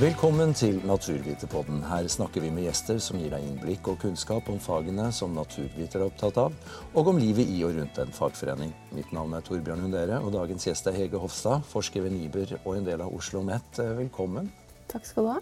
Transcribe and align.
Velkommen 0.00 0.54
til 0.56 0.78
Naturviterpodden. 0.88 1.82
Her 1.84 2.06
snakker 2.08 2.40
vi 2.40 2.48
med 2.48 2.64
gjester 2.64 2.96
som 3.04 3.18
gir 3.20 3.34
deg 3.34 3.42
innblikk 3.44 3.90
og 3.90 3.98
kunnskap 4.00 4.46
om 4.48 4.56
fagene 4.56 5.10
som 5.12 5.34
naturviter 5.36 6.00
er 6.00 6.06
opptatt 6.06 6.38
av, 6.40 6.56
og 6.96 7.10
om 7.12 7.20
livet 7.20 7.50
i 7.52 7.58
og 7.68 7.76
rundt 7.76 8.00
en 8.00 8.14
fagforening. 8.16 8.72
Mitt 8.96 9.12
navn 9.12 9.36
er 9.36 9.44
Torbjørn 9.44 9.84
Hundere, 9.84 10.22
og 10.24 10.32
dagens 10.32 10.64
gjest 10.70 10.88
er 10.88 10.96
Hege 10.96 11.20
Hofstad, 11.20 11.68
forsker 11.68 12.06
ved 12.06 12.16
NIBR 12.16 12.56
og 12.62 12.78
en 12.78 12.88
del 12.88 13.04
av 13.04 13.12
Oslo 13.12 13.42
OsloMet. 13.44 13.84
Velkommen. 14.00 14.48
Takk 14.90 15.04
skal 15.06 15.26
du 15.26 15.30
ha. 15.30 15.40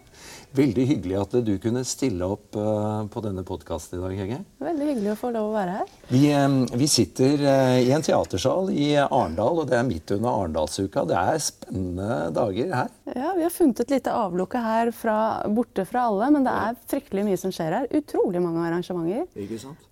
Veldig 0.59 0.85
hyggelig 0.91 1.17
at 1.23 1.35
du 1.47 1.55
kunne 1.63 1.81
stille 1.89 2.27
opp 2.29 2.57
uh, 2.59 3.07
på 3.09 3.23
denne 3.25 3.45
podkasten 3.49 3.97
i 3.97 4.03
dag, 4.03 4.17
Hege. 4.21 4.39
Veldig 4.61 4.89
hyggelig 4.91 5.13
å 5.15 5.19
få 5.21 5.31
lov 5.33 5.49
å 5.51 5.55
være 5.55 5.77
her. 5.79 5.93
Vi, 6.13 6.23
um, 6.37 6.59
vi 6.77 6.89
sitter 6.91 7.45
uh, 7.47 7.77
i 7.81 7.89
en 7.97 8.05
teatersal 8.05 8.69
i 8.75 8.91
Arendal, 9.01 9.63
og 9.63 9.71
det 9.71 9.79
er 9.79 9.87
midt 9.89 10.13
under 10.19 10.35
Arendalsuka. 10.35 11.07
Det 11.09 11.17
er 11.21 11.41
spennende 11.45 12.19
dager 12.37 12.75
her. 12.77 12.93
Ja, 13.15 13.33
vi 13.39 13.47
har 13.47 13.55
funnet 13.55 13.85
et 13.85 13.95
lite 13.97 14.13
avlukke 14.13 14.65
her 14.65 14.93
fra, 14.97 15.19
borte 15.49 15.87
fra 15.89 16.09
alle, 16.11 16.29
men 16.37 16.45
det 16.45 16.57
er 16.67 16.83
fryktelig 16.93 17.25
mye 17.31 17.41
som 17.41 17.55
skjer 17.55 17.81
her. 17.81 17.89
Utrolig 18.03 18.45
mange 18.45 18.67
arrangementer. 18.69 19.25
Ikke 19.39 19.63
sant? 19.63 19.89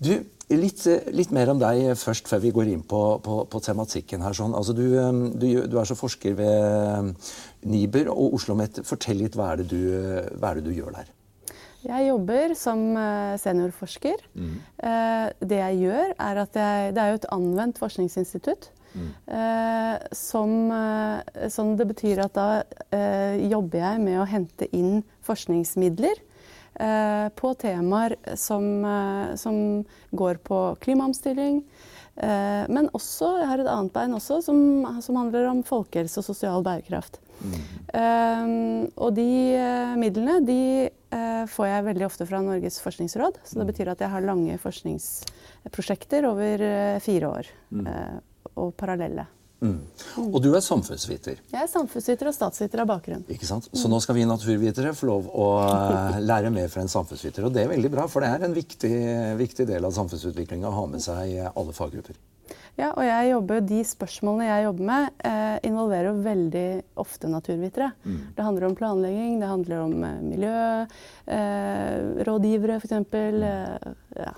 Du, 0.00 0.14
Litt, 0.50 0.82
litt, 1.14 1.30
mer 1.30 1.52
om 1.52 1.60
deg 1.60 1.92
først, 1.94 2.26
før 2.26 2.40
vi 2.42 2.50
går 2.54 2.72
inn 2.72 2.82
på, 2.82 3.00
på, 3.22 3.36
på 3.46 3.60
tematikken. 3.62 4.24
her. 4.26 4.34
Sånn. 4.34 4.56
Altså, 4.58 4.74
du, 4.74 4.86
du, 5.38 5.46
du, 5.70 5.76
er 5.78 5.86
så 5.86 5.94
forsker 5.94 6.34
ved 6.34 7.28
NIBR 7.62 8.10
og 8.10 8.34
Oslo 8.34 8.56
OsloMet. 8.56 8.80
Fortell 8.88 9.20
litt 9.22 9.38
hva 9.38 9.52
er, 9.54 9.62
du, 9.62 9.78
hva 10.40 10.50
er, 10.50 10.58
det 10.58 10.64
du, 10.66 10.72
gjør 10.74 10.96
der? 10.96 11.12
Jeg 11.86 12.08
jobber 12.08 12.54
som 12.58 12.82
eh, 12.98 13.36
seniorforsker. 13.40 14.24
Mm. 14.34 14.56
Eh, 14.90 15.26
det 15.52 15.60
jeg 15.62 15.78
gjør, 15.84 16.14
er 16.26 16.42
at 16.42 16.58
jeg, 16.58 16.94
Det 16.96 17.02
er 17.04 17.12
jo 17.12 17.20
et 17.20 17.28
anvendt 17.36 17.78
forskningsinstitutt. 17.80 18.72
Mm. 18.90 19.12
Eh, 19.36 20.08
som, 20.18 20.56
som, 21.54 21.76
det 21.78 21.86
betyr 21.92 22.24
at 22.26 22.34
da 22.34 22.48
jobber 23.38 23.84
jeg 23.84 24.02
med 24.02 24.18
å 24.18 24.26
hente 24.26 24.66
inn 24.74 25.04
forskningsmidler 25.22 26.18
Eh, 26.18 26.29
på 27.36 27.54
temaer 27.60 28.16
som, 28.40 28.84
eh, 28.84 29.34
som, 29.36 29.84
går 30.10 30.40
på 30.46 30.76
klimaomstilling. 30.80 31.62
Eh, 32.16 32.64
men 32.68 32.88
også, 32.96 33.38
jeg 33.40 33.48
har 33.50 33.62
et 33.62 33.70
annet 33.70 33.92
bein 33.94 34.16
også, 34.16 34.40
som, 34.44 34.60
som 35.04 35.18
handler 35.20 35.50
om 35.50 35.62
folkehelse 35.66 36.22
og 36.22 36.28
sosial 36.32 36.64
bærekraft. 36.66 37.20
Mm. 37.40 38.90
og 39.00 39.14
de 39.16 39.56
midlene 39.96 40.34
de 40.44 40.90
får 41.48 41.66
jeg 41.70 41.86
veldig 41.86 42.04
ofte 42.04 42.26
fra 42.28 42.42
Norges 42.44 42.76
forskningsråd. 42.84 43.38
Så 43.40 43.56
det 43.56 43.64
mm. 43.64 43.70
betyr 43.70 43.92
at 43.94 44.04
jeg 44.04 44.12
har 44.12 44.26
lange 44.28 44.58
forskningsprosjekter 44.60 46.28
over 46.28 46.66
fire 47.00 47.32
år. 47.40 47.48
Mm. 47.72 47.88
og 48.60 48.74
parallelle. 48.76 49.24
Mm. 49.60 49.78
Og 50.24 50.38
du 50.42 50.50
er 50.54 50.64
samfunnsviter. 50.64 51.42
Jeg 51.52 51.60
er 51.60 51.70
samfunnsviter 51.70 52.30
og 52.30 52.36
statsviter 52.36 52.84
av 52.84 52.90
bakgrunn. 52.90 53.26
Ikke 53.32 53.48
sant? 53.48 53.68
Så 53.76 53.90
nå 53.92 54.00
skal 54.00 54.16
vi 54.16 54.24
naturvitere 54.28 54.94
få 54.96 55.10
lov 55.10 55.28
å 55.30 55.50
eh, 55.66 56.20
lære 56.30 56.52
mer 56.54 56.72
fra 56.72 56.84
en 56.84 56.92
samfunnsviter. 56.92 57.46
Og 57.46 57.54
det 57.54 57.66
er 57.66 57.74
veldig 57.74 57.92
bra, 57.92 58.08
for 58.10 58.24
det 58.24 58.32
er 58.32 58.48
en 58.48 58.56
viktig, 58.56 58.96
viktig 59.40 59.68
del 59.68 59.86
av 59.86 59.96
samfunnsutviklinga 59.96 60.70
å 60.70 60.78
ha 60.80 60.90
med 60.90 61.04
seg 61.04 61.24
alle 61.50 61.76
faggrupper. 61.76 62.16
Ja, 62.78 62.92
og 62.94 63.02
jeg 63.04 63.30
jobber, 63.32 63.60
de 63.66 63.80
spørsmålene 63.84 64.44
jeg 64.46 64.64
jobber 64.64 64.84
med, 64.88 65.10
eh, 65.26 65.58
involverer 65.68 66.12
veldig 66.24 66.82
ofte 67.02 67.26
naturvitere. 67.28 67.88
Mm. 68.04 68.20
Det 68.36 68.44
handler 68.46 68.64
om 68.66 68.76
planlegging, 68.78 69.32
det 69.40 69.48
handler 69.50 69.76
om 69.84 70.04
eh, 70.04 70.20
miljørådgivere 70.30 72.74
eh, 72.74 72.80
f.eks. 72.80 72.92
Eh, 73.14 73.76
ja. 74.24 74.32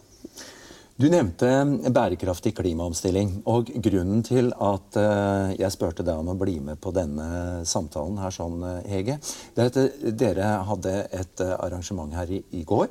Du 1.02 1.08
nevnte 1.10 1.48
bærekraftig 1.90 2.52
klimaomstilling. 2.54 3.40
og 3.50 3.66
Grunnen 3.82 4.20
til 4.22 4.52
at 4.54 4.98
eh, 5.00 5.54
jeg 5.58 5.74
spurte 5.74 6.04
deg 6.06 6.20
om 6.20 6.28
å 6.30 6.36
bli 6.38 6.60
med 6.62 6.78
på 6.78 6.92
denne 6.94 7.64
samtalen, 7.66 8.20
her 8.22 8.30
sånn, 8.30 8.60
eh, 8.68 8.84
Hege, 8.86 9.16
det 9.56 9.64
er 9.64 9.70
at 9.72 9.78
eh, 9.80 10.12
dere 10.14 10.50
hadde 10.68 10.92
et 11.18 11.42
arrangement 11.56 12.14
her 12.14 12.30
i, 12.30 12.38
i 12.54 12.62
går. 12.62 12.86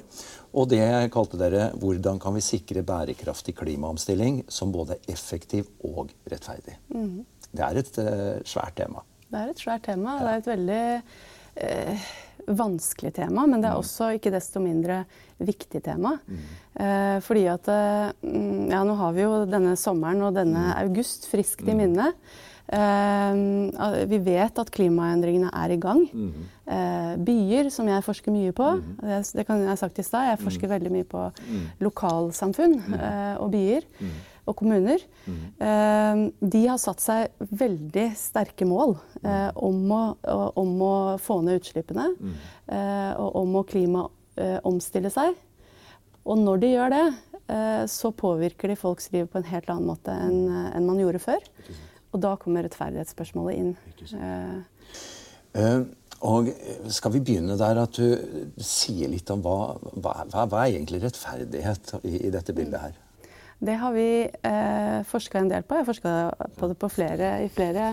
Og 0.51 0.67
det 0.73 0.83
kalte 1.16 1.39
dere 1.39 1.69
'Hvordan 1.71 2.19
kan 2.19 2.35
vi 2.35 2.44
sikre 2.44 2.83
bærekraftig 2.83 3.55
klimaomstilling 3.55 4.44
som 4.51 4.75
både 4.75 5.00
effektiv 5.07 5.71
og 5.79 6.11
rettferdig'? 6.27 6.81
Mm. 6.91 7.23
Det 7.47 7.63
er 7.63 7.79
et 7.79 7.97
uh, 8.00 8.44
svært 8.44 8.75
tema. 8.75 9.05
Det 9.31 9.39
er 9.39 9.55
et 9.55 9.63
svært 9.63 9.88
tema. 9.88 10.17
Ja. 10.19 10.25
Det 10.25 10.33
er 10.33 10.44
et 10.44 10.51
veldig 10.51 10.83
uh, 11.63 12.11
vanskelig 12.47 13.13
tema, 13.18 13.46
men 13.47 13.62
det 13.62 13.69
er 13.69 13.78
mm. 13.78 13.81
også 13.84 14.12
ikke 14.18 14.34
desto 14.34 14.62
mindre 14.63 15.03
viktig 15.41 15.81
tema. 15.84 16.16
Mm. 16.28 16.46
Eh, 16.85 17.18
fordi 17.25 17.47
at 17.52 17.68
eh, 17.72 18.13
mm, 18.22 18.69
Ja, 18.72 18.85
nå 18.88 18.96
har 19.00 19.18
vi 19.18 19.25
jo 19.25 19.44
denne 19.50 19.75
sommeren 19.79 20.24
og 20.28 20.38
denne 20.38 20.72
mm. 20.72 20.80
august 20.85 21.28
friskt 21.31 21.68
i 21.68 21.75
minne. 21.78 22.12
Eh, 22.72 23.41
vi 24.07 24.22
vet 24.24 24.62
at 24.62 24.74
klimaendringene 24.74 25.51
er 25.63 25.75
i 25.75 25.80
gang. 25.81 26.03
Mm. 26.07 26.50
Eh, 26.72 27.13
byer, 27.28 27.72
som 27.74 27.90
jeg 27.91 28.06
forsker 28.06 28.35
mye 28.35 28.56
på, 28.56 28.74
det, 29.01 29.22
det 29.35 29.47
kan 29.47 29.62
jeg 29.62 29.74
ha 29.74 29.80
sagt 29.80 30.00
i 30.00 30.07
stad, 30.07 30.30
jeg 30.31 30.44
forsker 30.46 30.72
veldig 30.72 30.94
mye 30.94 31.07
på 31.09 31.28
lokalsamfunn 31.84 32.78
og 33.41 33.50
byer 33.51 33.88
og 34.51 34.57
kommuner, 34.59 35.01
mm. 35.25 36.23
de 36.39 36.62
har 36.67 36.79
satt 36.81 37.01
seg 37.03 37.47
veldig 37.50 38.07
sterke 38.19 38.67
mål 38.67 38.95
eh, 39.23 39.50
om, 39.56 39.79
å, 39.95 40.01
om, 40.59 40.73
å, 40.85 40.95
få 41.22 41.41
ned 41.45 41.62
utslippene 41.62 42.09
mm. 42.13 42.34
eh, 42.78 43.12
og 43.22 43.39
om 43.44 43.56
å 43.59 43.66
klimaomstille 43.69 45.12
seg. 45.13 45.38
Og 46.22 46.38
når 46.41 46.62
de 46.62 46.73
gjør 46.75 46.94
det, 46.94 47.06
så 47.91 48.13
påvirker 48.16 48.72
de 48.72 48.78
folks 48.79 49.09
liv 49.12 49.25
på 49.28 49.39
en 49.39 49.47
helt 49.50 49.67
annen 49.73 49.89
måte 49.89 50.13
enn, 50.13 50.45
enn 50.72 50.85
man 50.88 51.00
gjorde 51.01 51.19
før. 51.19 51.41
Og 52.13 52.22
da 52.23 52.35
kommer 52.39 52.63
rettferdighetsspørsmålet 52.63 53.57
inn. 53.59 53.73
Og 56.22 56.51
skal 56.94 57.16
vi 57.16 57.23
begynne 57.25 57.57
der 57.57 57.79
at 57.81 57.97
du 57.97 58.62
sier 58.62 59.09
litt 59.09 59.29
om 59.33 59.41
hva, 59.41 59.73
hva, 59.97 60.13
hva 60.29 60.59
er 60.62 60.75
egentlig 60.75 61.01
rettferdighet 61.01 61.95
i, 62.03 62.28
i 62.28 62.33
dette 62.33 62.53
bildet 62.53 62.83
her? 62.83 63.00
Det 63.61 63.77
har 63.77 63.94
vi 63.94 64.09
eh, 64.25 64.99
forska 65.05 65.39
en 65.39 65.49
del 65.51 65.63
på. 65.63 65.77
Jeg 65.77 65.85
har 65.85 65.89
forska 65.91 66.13
på 66.57 66.69
det 66.72 66.77
på 66.81 66.89
flere, 66.89 67.31
i 67.45 67.49
flere 67.53 67.91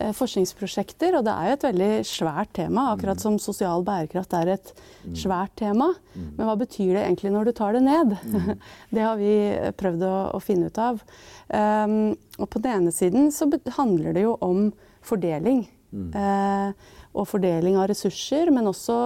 eh, 0.00 0.10
forskningsprosjekter. 0.16 1.14
Og 1.18 1.26
det 1.26 1.34
er 1.34 1.50
jo 1.50 1.56
et 1.56 1.66
veldig 1.68 1.90
svært 2.10 2.52
tema, 2.58 2.88
akkurat 2.94 3.22
som 3.22 3.38
sosial 3.42 3.86
bærekraft 3.86 4.34
er 4.40 4.56
et 4.56 4.74
svært 5.14 5.54
tema. 5.62 5.92
Men 6.16 6.42
hva 6.48 6.56
betyr 6.58 6.96
det 6.96 7.04
egentlig 7.04 7.32
når 7.36 7.48
du 7.48 7.54
tar 7.60 7.78
det 7.78 7.84
ned? 7.86 8.16
det 8.94 9.06
har 9.06 9.16
vi 9.20 9.36
prøvd 9.78 10.04
å, 10.08 10.16
å 10.34 10.42
finne 10.42 10.72
ut 10.72 10.82
av. 10.82 10.98
Um, 11.46 12.16
og 12.40 12.50
på 12.50 12.60
den 12.64 12.82
ene 12.82 12.92
siden 12.94 13.30
så 13.30 13.46
handler 13.78 14.16
det 14.16 14.26
jo 14.26 14.34
om 14.42 14.68
fordeling. 15.06 15.68
Eh, 15.94 16.70
og 17.16 17.28
fordeling 17.30 17.78
av 17.80 17.88
ressurser, 17.90 18.50
men 18.52 18.68
også 18.68 18.96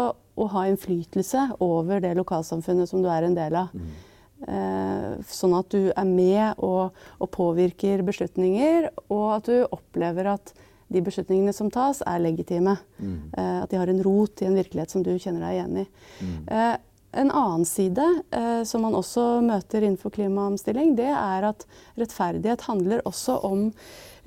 å 0.41 0.47
ha 0.55 0.67
innflytelse 0.71 1.51
over 1.63 2.01
det 2.03 2.15
lokalsamfunnet 2.19 2.91
som 2.91 3.03
du 3.05 3.11
er 3.13 3.27
en 3.27 3.37
del 3.37 3.59
av. 3.61 3.75
Eh, 3.75 4.09
sånn 4.41 5.55
at 5.59 5.69
du 5.75 5.91
er 5.91 6.09
med 6.09 6.63
og, 6.65 6.97
og, 7.19 7.29
påvirker 7.35 8.01
beslutninger, 8.07 8.89
og 9.13 9.27
at 9.37 9.51
du 9.51 9.57
opplever 9.69 10.31
at 10.33 10.55
de 10.91 11.03
beslutningene 11.07 11.55
som 11.55 11.71
tas, 11.71 12.03
er 12.07 12.23
legitime. 12.23 12.77
Mm. 12.99 13.19
Eh, 13.31 13.57
at 13.63 13.71
de 13.71 13.79
har 13.79 13.91
en 13.91 14.03
rot 14.05 14.43
i 14.43 14.49
en 14.49 14.57
virkelighet 14.59 14.93
som 14.93 15.05
du 15.07 15.13
kjenner 15.15 15.45
deg 15.47 15.59
igjen 15.59 15.83
i. 15.85 15.85
Mm. 16.21 16.39
Eh, 16.57 16.73
en 17.21 17.31
annen 17.35 17.65
side 17.67 18.05
som 18.71 18.85
man 18.87 18.95
også 18.95 19.41
møter 19.43 19.83
innenfor 19.83 20.13
klimaomstilling, 20.15 20.93
det 20.95 21.09
er 21.11 21.49
at 21.49 21.65
rettferdighet 21.99 22.63
handler 22.69 23.03
også 23.03 23.35
om 23.49 23.65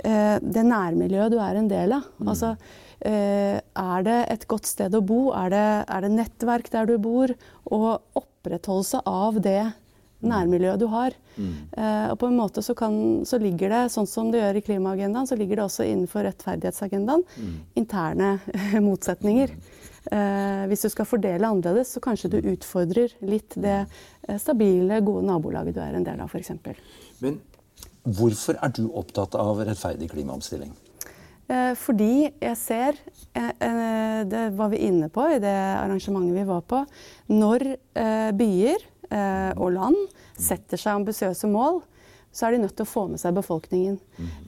det 0.03 0.63
nærmiljøet 0.68 1.31
du 1.31 1.38
er 1.40 1.62
en 1.62 1.69
del 1.72 1.94
av. 1.95 2.09
Mm. 2.19 2.31
Altså, 2.34 2.50
er 3.07 4.03
det 4.03 4.18
et 4.34 4.44
godt 4.51 4.68
sted 4.68 4.97
å 5.00 5.00
bo? 5.00 5.22
Er 5.31 5.53
det, 5.56 5.63
er 5.95 6.03
det 6.03 6.12
nettverk 6.12 6.68
der 6.75 6.91
du 6.91 6.97
bor? 7.00 7.31
Og 7.72 8.19
opprettholdelse 8.19 9.00
av 9.07 9.40
det 9.47 9.62
nærmiljøet 10.23 10.81
du 10.81 10.88
har. 10.91 11.15
Mm. 11.36 11.53
Eh, 11.77 12.07
og 12.12 12.18
på 12.21 12.30
en 12.30 12.39
måte 12.39 12.63
så, 12.65 12.75
kan, 12.77 12.95
så, 13.27 13.39
ligger 13.42 13.74
det, 13.74 13.83
sånn 13.94 14.09
som 14.09 14.31
det 14.33 14.42
gjør 14.44 14.59
i 14.59 14.65
klimaagendaen, 14.65 15.30
så 15.30 15.38
ligger 15.39 15.59
det 15.62 15.68
også 15.68 15.88
innenfor 15.88 16.27
rettferdighetsagendaen 16.27 17.25
mm. 17.38 17.56
interne 17.83 18.36
motsetninger. 18.88 19.57
Eh, 20.12 20.65
hvis 20.68 20.83
du 20.83 20.89
skal 20.92 21.07
fordele 21.07 21.48
annerledes, 21.48 21.94
så 21.95 22.01
kanskje 22.03 22.33
du 22.33 22.39
utfordrer 22.51 23.13
litt 23.24 23.56
det 23.56 23.86
eh, 23.86 24.39
stabile, 24.42 25.00
gode 25.06 25.24
nabolaget 25.30 25.77
du 25.77 25.80
er 25.83 25.95
en 25.95 26.03
del 26.03 26.19
av, 26.19 26.31
f.eks. 26.31 26.51
Men 27.24 27.39
hvorfor 28.03 28.59
er 28.59 28.74
du 28.75 28.89
opptatt 28.92 29.38
av 29.39 29.62
rettferdig 29.63 30.12
klimaomstilling? 30.12 30.74
Eh, 31.48 31.71
fordi 31.80 32.27
jeg 32.27 32.57
ser, 32.59 33.00
det 33.33 34.44
var 34.53 34.69
vi 34.69 34.83
inne 34.86 35.07
på 35.09 35.24
i 35.31 35.39
det 35.42 35.56
arrangementet 35.56 36.36
vi 36.36 36.44
var 36.45 36.68
på, 36.68 36.83
når 37.31 37.65
byer 38.38 38.83
og 39.13 39.74
land 39.75 39.98
setter 40.39 40.80
seg 40.80 40.98
ambisiøse 40.98 41.50
mål, 41.51 41.81
så 42.33 42.48
er 42.48 42.56
de 42.56 42.63
nødt 42.63 42.74
til 42.74 42.88
å 42.88 42.89
få 42.89 43.06
med 43.12 43.21
seg 43.21 43.36
befolkningen. 43.38 44.00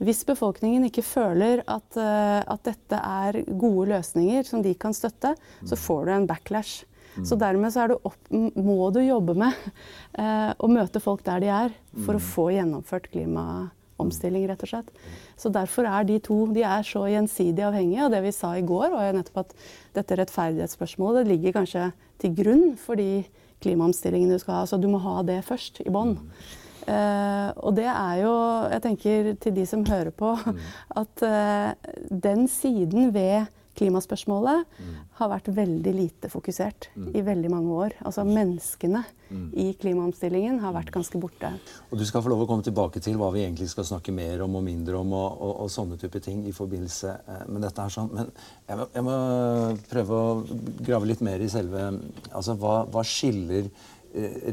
Hvis 0.02 0.24
befolkningen 0.26 0.88
ikke 0.88 1.06
føler 1.06 1.62
at, 1.70 2.00
eh, 2.02 2.42
at 2.42 2.66
dette 2.66 2.98
er 2.98 3.44
gode 3.46 3.92
løsninger 3.94 4.48
som 4.48 4.66
de 4.66 4.74
kan 4.74 4.96
støtte, 4.98 5.36
så 5.64 5.78
får 5.78 6.06
du 6.06 6.12
en 6.16 6.28
backlash. 6.30 6.84
Så 7.24 7.38
dermed 7.40 7.72
så 7.72 7.86
du 7.88 7.94
opp, 8.04 8.18
må 8.32 8.90
du 8.92 9.00
jobbe 9.00 9.38
med 9.38 9.54
eh, 10.20 10.52
å 10.58 10.68
møte 10.68 11.00
folk 11.00 11.24
der 11.24 11.46
de 11.46 11.54
er, 11.54 11.78
for 12.04 12.18
å 12.18 12.26
få 12.34 12.50
gjennomført 12.58 13.08
klima, 13.14 13.70
klimaomstilling, 13.96 14.48
rett 14.50 14.64
og 14.64 14.70
slett. 14.70 14.92
Så 15.38 15.50
derfor 15.50 15.86
er 15.88 16.04
de 16.04 16.20
to 16.20 16.46
de 16.52 16.64
er 16.64 16.84
så 16.84 17.06
gjensidig 17.08 17.64
avhengige. 17.64 18.06
Og 18.06 18.12
det 18.12 18.24
vi 18.24 18.32
sa 18.32 18.56
i 18.58 18.66
går, 18.66 18.90
var 18.92 19.08
jo 19.08 19.18
nettopp 19.20 19.46
at 19.46 19.56
dette 19.94 20.18
rettferdighetsspørsmålet 20.20 21.24
det 21.24 21.32
ligger 21.32 21.56
kanskje 21.62 21.92
til 22.20 22.36
grunn 22.36 22.78
for 22.78 22.96
de 22.96 23.26
klimaomstillingene 23.66 24.38
du 24.38 24.44
skal 24.44 24.62
ha. 24.62 24.70
Så 24.70 24.80
du 24.82 24.88
må 24.92 25.02
ha 25.04 25.20
det 25.28 25.42
først, 25.48 25.82
i 25.86 25.94
bånn. 25.94 26.16
Uh, 26.86 27.50
og 27.66 27.74
det 27.80 27.88
er 27.90 28.20
jo, 28.22 28.34
jeg 28.70 28.82
tenker 28.84 29.30
til 29.42 29.56
de 29.56 29.64
som 29.66 29.86
hører 29.90 30.14
på, 30.14 30.36
at 31.02 31.24
uh, 31.26 31.94
den 32.14 32.46
siden 32.52 33.10
ved 33.16 33.50
klimaspørsmålet 33.76 34.66
mm. 34.80 34.92
har 35.20 35.30
vært 35.32 35.50
veldig 35.56 35.94
lite 35.96 36.30
fokusert 36.32 36.90
mm. 36.96 37.10
i 37.16 37.24
veldig 37.26 37.52
mange 37.52 37.78
år. 37.86 37.96
Altså 38.08 38.26
menneskene 38.28 39.02
mm. 39.30 39.48
i 39.62 39.68
klimaomstillingen 39.82 40.60
har 40.64 40.76
vært 40.76 40.94
ganske 40.96 41.20
borte. 41.22 41.52
Og 41.90 42.00
Du 42.00 42.06
skal 42.08 42.24
få 42.26 42.32
lov 42.34 42.46
å 42.46 42.50
komme 42.50 42.66
tilbake 42.66 43.02
til 43.04 43.20
hva 43.20 43.32
vi 43.36 43.44
egentlig 43.46 43.70
skal 43.72 43.88
snakke 43.88 44.16
mer 44.16 44.46
om 44.46 44.58
og 44.60 44.66
mindre 44.66 45.00
om, 45.00 45.16
og, 45.18 45.40
og, 45.40 45.54
og 45.66 45.74
sånne 45.74 46.00
type 46.02 46.22
ting 46.24 46.46
i 46.48 46.56
forbindelse 46.56 47.16
eh, 47.18 47.44
med 47.50 47.68
dette. 47.68 47.82
her 47.82 47.96
sånn. 47.98 48.12
Men 48.16 48.32
jeg 48.70 48.80
må, 48.82 48.90
jeg 48.96 49.08
må, 49.10 49.18
prøve 49.92 50.22
å 50.22 50.30
grave 50.86 51.12
litt 51.12 51.24
mer 51.26 51.42
i 51.42 51.52
selve 51.52 51.84
Altså 52.36 52.56
hva, 52.60 52.78
hva 52.92 53.04
skiller 53.06 53.68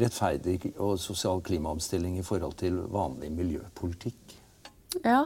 rettferdig 0.02 0.72
og 0.82 0.96
sosial 0.98 1.42
klimaomstilling 1.44 2.16
i 2.18 2.24
forhold 2.26 2.56
til 2.58 2.80
vanlig 2.90 3.30
miljøpolitikk? 3.34 4.34
Ja, 5.04 5.22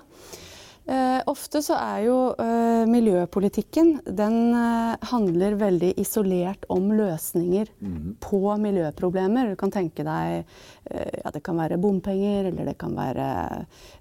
Eh, 0.87 1.21
ofte 1.27 1.59
så 1.67 1.75
er 1.83 2.05
jo 2.05 2.17
eh, 2.38 2.85
miljøpolitikken 2.87 3.88
Den 4.06 4.37
eh, 4.55 4.93
handler 5.11 5.56
veldig 5.59 5.88
isolert 5.99 6.62
om 6.71 6.93
løsninger 6.94 7.73
mm. 7.81 8.12
på 8.23 8.38
miljøproblemer. 8.62 9.50
Du 9.50 9.59
kan 9.59 9.75
tenke 9.75 10.06
deg 10.06 10.37
eh, 10.44 11.11
ja, 11.25 11.33
det 11.35 11.43
kan 11.43 11.59
være 11.59 11.81
bompenger, 11.83 12.53
eller 12.53 12.71
det 12.71 12.77
kan 12.79 12.94
være 12.94 13.27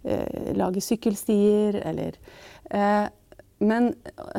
eh, 0.05 0.53
lage 0.53 0.83
sykkelstier, 0.85 1.81
eller 1.81 2.19
eh, 2.69 3.09
Men 3.65 3.95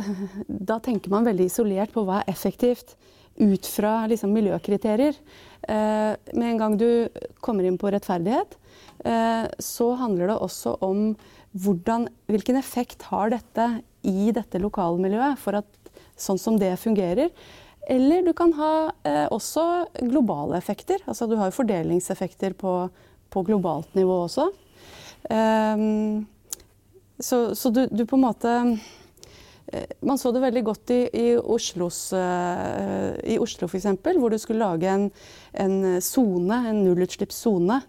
da 0.70 0.78
tenker 0.78 1.10
man 1.10 1.26
veldig 1.26 1.50
isolert 1.50 1.90
på 1.96 2.06
hva 2.06 2.22
er 2.22 2.31
effektivt 2.31 2.94
ut 3.43 3.66
fra 3.66 4.04
liksom, 4.06 4.31
miljøkriterier. 4.32 5.16
med 5.66 6.46
en 6.46 6.58
gang 6.58 6.76
du 6.78 7.08
kommer 7.44 7.66
inn 7.69 7.76
på 7.76 7.90
rettferdighet, 7.93 8.54
så 9.60 9.88
handler 10.00 10.31
det 10.31 10.37
også 10.46 10.72
om 10.81 11.02
hvordan, 11.62 12.08
hvilken 12.31 12.58
effekt 12.61 13.06
har 13.11 13.32
dette 13.32 13.69
i 14.06 14.31
dette 14.35 14.61
lokalmiljøet 14.62 15.41
for 15.41 15.58
at 15.62 15.93
sånn 16.20 16.41
som 16.41 16.58
det 16.61 16.75
fungerer? 16.81 17.32
Eller 17.87 18.25
du 18.26 18.32
kan 18.35 18.53
ha 18.58 18.91
eh, 19.06 19.26
også 19.31 19.87
globale 20.00 20.58
effekter. 20.58 21.03
Altså 21.06 21.29
du 21.31 21.37
har 21.38 21.50
jo 21.50 21.58
fordelingseffekter 21.61 22.56
på, 22.58 22.79
på 23.31 23.44
globalt 23.47 23.94
nivå 23.94 24.25
også. 24.25 24.49
Um, 25.31 26.26
så, 27.19 27.55
så 27.55 27.70
du, 27.70 27.87
du, 27.91 28.05
på 28.06 28.14
en 28.14 28.23
måte 28.23 28.50
eh, 29.73 29.88
Man 30.06 30.20
så 30.20 30.31
det 30.31 30.43
veldig 30.44 30.62
godt 30.67 30.93
i, 30.94 30.99
i, 31.08 31.26
Oslos, 31.38 32.12
uh, 32.14 33.17
i 33.26 33.38
Oslo 33.43 33.67
f.eks., 33.67 33.88
hvor 34.05 34.31
du 34.31 34.38
skulle 34.38 34.67
lage 34.67 34.91
en 34.91 35.08
sone, 36.05 36.62
en, 36.62 36.70
en 36.73 36.82
nullutslippssone 36.85 37.81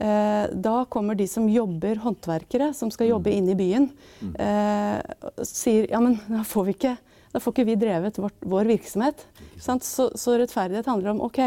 Eh, 0.00 0.50
da 0.52 0.84
kommer 0.84 1.14
de 1.14 1.28
som 1.28 1.48
jobber, 1.48 1.96
håndverkere, 1.96 2.72
som 2.74 2.90
skal 2.90 3.12
jobbe 3.12 3.30
mm. 3.30 3.38
inne 3.38 3.52
i 3.52 3.58
byen, 3.58 3.88
eh, 4.34 4.98
sier 5.46 5.90
ja, 5.90 6.00
men 6.02 6.18
da 6.26 6.42
får 6.46 6.68
vi 6.68 6.76
ikke 6.78 6.96
da 7.32 7.40
får 7.40 7.54
ikke 7.54 7.64
vi 7.64 7.78
drevet 7.80 8.18
vår, 8.20 8.32
vår 8.44 8.68
virksomhet. 8.68 9.22
Så, 9.56 9.78
så, 10.20 10.34
rettferdighet 10.36 10.88
handler 10.90 11.14
om 11.14 11.22
ok, 11.24 11.38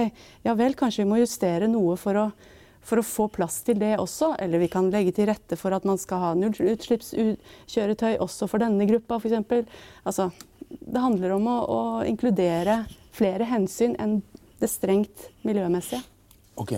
ja 0.41 0.55
vel, 0.57 0.73
kanskje 0.73 1.03
vi 1.03 1.11
må 1.11 1.19
justere 1.19 1.67
noe 1.69 1.93
for 2.01 2.17
å, 2.17 2.23
for 2.81 2.97
å, 2.97 3.05
få 3.05 3.27
plass 3.35 3.59
til 3.67 3.77
det 3.83 3.91
også. 4.01 4.31
Eller 4.41 4.63
vi 4.63 4.71
kan 4.73 4.89
legge 4.89 5.13
til 5.13 5.29
rette 5.29 5.59
for 5.61 5.75
at 5.77 5.85
man 5.85 6.01
skal 6.01 6.23
ha 6.23 6.31
nullutslippskjøretøy 6.41 8.15
også 8.17 8.49
for 8.49 8.65
denne 8.65 8.89
gruppa, 8.89 9.19
f.eks. 9.21 9.77
Altså, 10.09 10.31
det 10.73 11.05
handler 11.05 11.35
om 11.37 11.51
å, 11.53 11.59
å, 11.69 11.81
inkludere 12.09 12.81
flere 13.13 13.45
hensyn 13.53 13.93
enn 14.01 14.23
det 14.61 14.69
strengt 14.71 15.29
miljømessige. 15.45 16.01
Ok, 16.55 16.73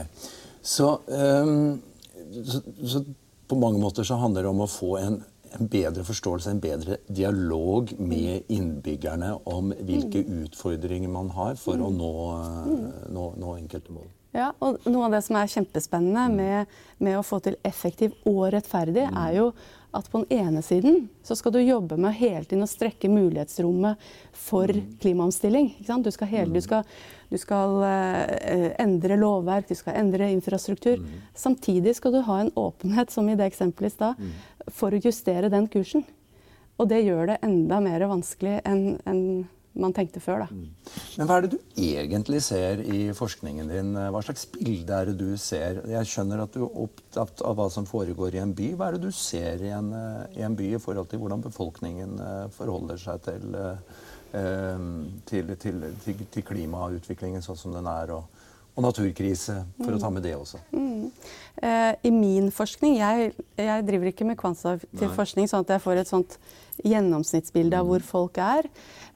Så, 0.61 0.99
um, 1.07 1.81
så, 2.43 2.61
så, 2.83 3.03
på 3.47 3.55
mange 3.55 3.79
måter 3.79 4.03
så 4.03 4.17
handler 4.19 4.43
det 4.43 4.49
om 4.49 4.65
å 4.65 4.67
få 4.67 4.97
en, 4.99 5.21
en, 5.53 5.67
bedre 5.71 6.03
forståelse, 6.03 6.51
en 6.51 6.59
bedre 6.59 6.97
dialog 7.07 7.93
med 7.99 8.49
innbyggerne 8.51 9.31
om 9.47 9.71
hvilke 9.71 10.25
mm. 10.25 10.41
utfordringer 10.43 11.13
man 11.13 11.29
har 11.37 11.55
for 11.61 11.79
å 11.79 11.87
mm. 11.93 12.01
nå, 12.01 12.11
mm. 12.67 12.85
nå, 13.15 13.27
nå 13.39 13.55
enkelte 13.61 13.95
mål. 13.95 14.09
Ja, 14.35 14.51
og 14.59 14.83
Noe 14.89 15.07
av 15.07 15.15
det 15.15 15.23
som 15.25 15.37
er 15.39 15.49
kjempespennende 15.49 16.27
med, 16.33 16.77
med 16.99 17.17
å 17.17 17.25
få 17.25 17.39
til 17.45 17.55
effektiv 17.65 18.17
og 18.27 18.49
rettferdig, 18.53 19.07
er 19.07 19.37
jo 19.39 19.51
at 19.95 20.09
på 20.11 20.23
den 20.23 20.39
ene 20.39 20.61
siden 20.65 21.05
så 21.23 21.35
skal 21.37 21.53
du 21.55 21.61
jobbe 21.61 21.97
med 21.99 22.17
hele 22.19 22.43
tiden 22.43 22.65
å 22.65 22.69
strekke 22.69 23.09
mulighetsrommet 23.11 24.01
for 24.35 24.71
klimaomstilling. 25.01 25.71
Du 25.79 26.11
skal, 26.11 26.31
hele, 26.31 26.51
du 26.53 26.61
skal 26.61 26.83
du 27.29 27.35
skal 27.39 27.81
uh, 27.83 28.69
endre 28.79 29.17
lovverk, 29.19 29.67
du 29.67 29.75
skal 29.75 29.97
endre 29.99 30.29
infrastruktur. 30.31 31.01
Mm. 31.01 31.25
Samtidig 31.35 31.97
skal 31.97 32.15
du 32.15 32.21
ha 32.23 32.39
en 32.43 32.53
åpenhet, 32.55 33.11
som 33.11 33.27
i 33.27 33.35
det 33.35 33.49
eksempelet 33.51 33.91
i 33.91 33.95
stad, 33.95 34.21
mm. 34.21 34.71
for 34.71 34.95
å 34.95 35.01
justere 35.03 35.51
den 35.51 35.67
kursen. 35.71 36.05
Og 36.77 36.87
det 36.91 37.01
gjør 37.03 37.33
det 37.33 37.39
enda 37.45 37.81
mer 37.83 38.05
vanskelig 38.07 38.59
enn 38.67 38.99
en 39.09 39.21
man 39.79 39.93
tenkte 39.95 40.21
før. 40.23 40.45
Da. 40.45 40.47
Mm. 40.51 40.97
Men 41.19 41.29
hva 41.29 41.37
er 41.37 41.45
det 41.45 41.53
du 41.55 41.81
egentlig 41.87 42.41
ser 42.45 42.81
i 42.81 42.99
forskningen 43.17 43.71
din? 43.71 43.93
Hva 44.13 44.23
slags 44.25 44.47
bilde 44.53 44.97
er 44.97 45.11
det 45.11 45.17
du 45.19 45.37
ser? 45.41 45.83
Jeg 45.91 46.09
skjønner 46.11 46.43
at 46.43 46.57
du 46.57 46.65
er 46.65 46.81
opptatt 46.87 47.45
av 47.45 47.57
hva 47.59 47.69
som 47.73 47.87
foregår 47.89 48.37
i 48.37 48.43
en 48.43 48.55
by. 48.57 48.73
Hva 48.77 48.89
er 48.89 48.97
det 48.97 49.07
du 49.07 49.15
ser 49.15 49.63
i 49.65 49.71
en, 49.75 49.93
i 50.35 50.43
en 50.45 50.57
by 50.57 50.73
i 50.75 50.81
forhold 50.81 51.09
til 51.11 51.21
hvordan 51.23 51.45
befolkningen 51.45 52.19
eh, 52.23 52.43
forholder 52.57 53.01
seg 53.01 53.25
til 53.27 53.57
Eh, 54.33 54.79
til, 55.25 55.55
til, 55.55 55.83
til, 56.03 56.25
til, 56.31 56.43
klimautviklingen 56.43 57.43
sånn 57.43 57.57
som 57.57 57.71
den 57.71 57.87
er, 57.87 58.11
og, 58.11 58.25
og 58.75 58.83
naturkrise, 58.83 59.55
for 59.79 59.93
mm. 59.93 59.95
å 59.95 60.01
ta 60.03 60.09
med 60.11 60.25
det 60.27 60.33
også. 60.35 60.59
Mm. 60.75 61.05
Eh, 61.63 61.93
I 62.09 62.11
min 62.11 62.51
forskning 62.51 62.97
jeg, 62.99 63.31
jeg, 63.55 63.85
driver 63.87 64.11
ikke 64.11 64.27
med 64.27 64.39
kvantitativ 64.39 65.15
forskning, 65.15 65.47
sånn 65.47 65.63
at 65.63 65.77
jeg 65.77 65.85
får 65.85 66.01
et 66.03 66.11
sånt 66.11 66.35
gjennomsnittsbilde 66.83 67.79
av 67.79 67.89
hvor 67.89 68.05
folk 68.05 68.37
er. 68.41 68.67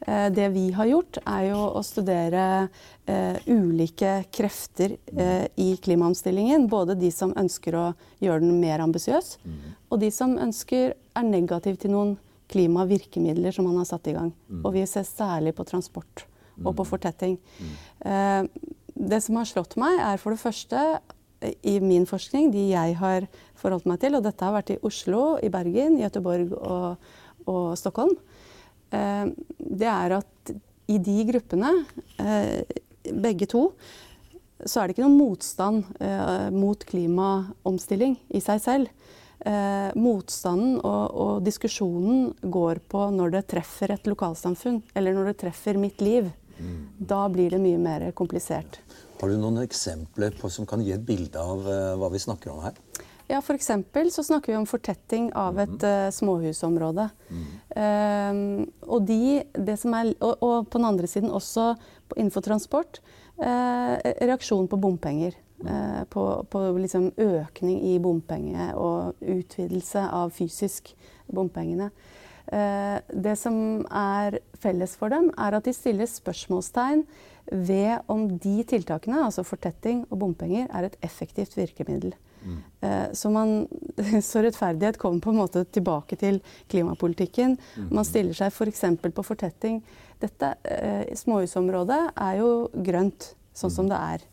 Eh, 0.08 0.28
det 0.34 0.48
vi 0.56 0.70
har 0.76 0.90
gjort, 0.90 1.22
er 1.26 1.52
jo 1.52 1.62
å 1.78 1.84
studere 1.86 2.46
eh, 3.06 3.38
ulike 3.48 4.22
krefter 4.34 4.98
eh, 5.14 5.46
i 5.62 5.76
klimaomstillingen. 5.84 6.68
Både 6.72 6.98
de 7.00 7.12
som 7.14 7.36
ønsker 7.38 7.78
å 7.78 7.86
gjøre 8.24 8.44
den 8.46 8.60
mer 8.62 8.84
ambisiøs, 8.84 9.38
og 9.90 10.02
de 10.02 10.12
som 10.14 10.38
ønsker 10.40 10.94
er 10.96 11.28
negativ 11.28 11.80
til 11.82 11.96
noen 11.96 12.18
klimavirkemidler 12.52 13.56
som 13.56 13.68
man 13.70 13.80
har 13.80 13.88
satt 13.88 14.10
i 14.12 14.18
gang. 14.18 14.34
Mm. 14.50 14.62
Og 14.66 14.76
vi 14.76 14.84
ser 14.90 15.08
særlig 15.08 15.56
på 15.56 15.66
transport 15.68 16.26
og 16.62 16.76
på 16.76 16.84
mm. 16.84 16.90
fortetting. 16.90 17.40
Mm. 17.62 17.74
Eh, 18.12 18.78
det 19.12 19.22
som 19.24 19.40
har 19.40 19.50
slått 19.50 19.78
meg, 19.80 19.98
er 20.04 20.20
for 20.22 20.36
det 20.36 20.44
første 20.44 20.82
i 21.42 21.80
min 21.82 22.06
forskning, 22.06 22.52
de 22.54 22.68
jeg 22.70 22.98
har 23.00 23.26
forholdt 23.58 23.88
meg 23.90 24.02
til, 24.04 24.18
og 24.18 24.26
dette 24.26 24.46
har 24.46 24.54
vært 24.54 24.76
i 24.76 24.82
Oslo, 24.86 25.40
i 25.42 25.50
Bergen, 25.54 25.98
Gøteborg 26.02 26.54
og, 26.60 27.12
og 27.52 27.78
Stockholm, 27.80 28.16
eh, 28.96 29.32
det 29.60 29.90
er 29.92 30.18
at 30.22 30.56
i 30.92 30.98
de 31.00 31.18
gruppene, 31.30 31.72
eh, 32.20 32.64
begge 33.12 33.48
to, 33.50 33.70
så 34.66 34.82
er 34.82 34.88
det 34.88 34.96
ikke 34.96 35.08
noen 35.08 35.18
motstand 35.18 36.02
eh, 36.04 36.50
mot 36.54 36.84
klimaomstilling 36.86 38.18
i 38.30 38.42
seg 38.44 38.62
selv. 38.62 38.92
Eh, 39.42 39.90
motstanden 39.98 40.76
og, 40.86 41.16
og, 41.18 41.32
diskusjonen 41.42 42.28
går 42.44 42.84
på 42.92 43.08
når 43.16 43.38
det 43.38 43.48
treffer 43.56 43.96
et 43.96 44.10
lokalsamfunn, 44.10 44.84
eller 44.94 45.18
når 45.18 45.32
det 45.32 45.40
treffer 45.46 45.80
mitt 45.82 46.04
liv. 46.04 46.30
Mm. 46.62 46.82
Da 47.10 47.24
blir 47.34 47.56
det 47.56 47.62
mye 47.64 47.80
mer 47.82 48.06
komplisert. 48.14 48.78
Har 49.22 49.32
du 49.32 49.40
noen 49.42 49.64
eksempler 49.64 50.36
på, 50.38 50.50
som 50.50 50.68
kan 50.70 50.84
gi 50.86 50.94
et 50.94 51.06
bilde 51.06 51.42
av 51.42 51.66
hva 51.98 52.10
vi 52.14 52.22
snakker 52.22 52.54
om 52.54 52.62
her? 52.66 52.78
Ja, 53.32 53.40
F.eks. 53.40 53.72
så 54.12 54.26
snakker 54.28 54.52
vi 54.52 54.60
om 54.60 54.68
fortetting 54.68 55.30
av 55.40 55.60
et 55.64 55.86
uh, 55.88 56.10
småhusområde. 56.12 57.08
Mm. 57.32 57.46
Uh, 57.72 58.68
og, 58.90 59.08
de, 59.08 59.22
er, 59.40 60.12
og, 60.20 60.36
og, 60.36 60.58
på 60.68 60.82
den 60.82 60.90
andre 60.92 61.08
siden 61.08 61.32
også 61.32 61.74
på, 62.08 62.20
innenfor 62.20 62.46
transport 62.46 63.02
reaksjon 63.42 64.68
på 64.70 64.78
bompenger. 64.78 65.34
Eh, 65.66 66.04
på, 66.10 66.46
på 66.50 66.60
liksom 66.82 67.12
økning 67.22 67.82
i 67.86 68.00
bompenge 68.02 68.72
og 68.82 69.20
utvidelse 69.22 70.02
av 70.10 70.32
fysisk 70.34 70.90
bompengene. 71.30 71.92
Eh, 72.50 72.98
det 73.14 73.36
som 73.38 73.84
er 73.86 74.40
felles 74.64 74.96
for 74.98 75.14
dem, 75.14 75.30
er 75.38 75.58
at 75.58 75.68
de 75.68 75.74
stiller 75.76 76.10
spørsmålstegn 76.10 77.06
ved 77.52 78.10
om 78.10 78.26
de 78.42 78.56
tiltakene, 78.66 79.22
altså 79.28 79.46
fortetting 79.46 80.08
og 80.10 80.24
bompenger, 80.24 80.66
er 80.74 80.90
et 80.90 80.98
effektivt 81.06 81.54
virkemiddel. 81.60 82.16
Mm. 82.42 82.58
Eh, 82.88 83.08
så, 83.18 83.32
man, 83.34 83.68
så, 84.30 84.42
rettferdighet 84.46 85.00
kommer 85.02 85.24
på 85.24 85.34
en 85.34 85.42
måte 85.42 85.66
tilbake 85.66 86.18
til 86.20 86.42
klimapolitikken. 86.72 87.58
Mm. 87.78 87.92
Man 87.92 88.08
stiller 88.08 88.38
seg 88.38 88.54
f.eks. 88.54 88.86
For 89.02 89.16
på 89.20 89.28
fortetting. 89.34 89.82
Dette 90.22 90.56
eh, 90.64 91.14
småhusområdet 91.18 92.02
er 92.16 92.42
jo 92.42 92.52
grønt, 92.86 93.34
sånn 93.54 93.74
mm. 93.74 93.78
som 93.78 93.90
det 93.92 94.02
er. 94.16 94.28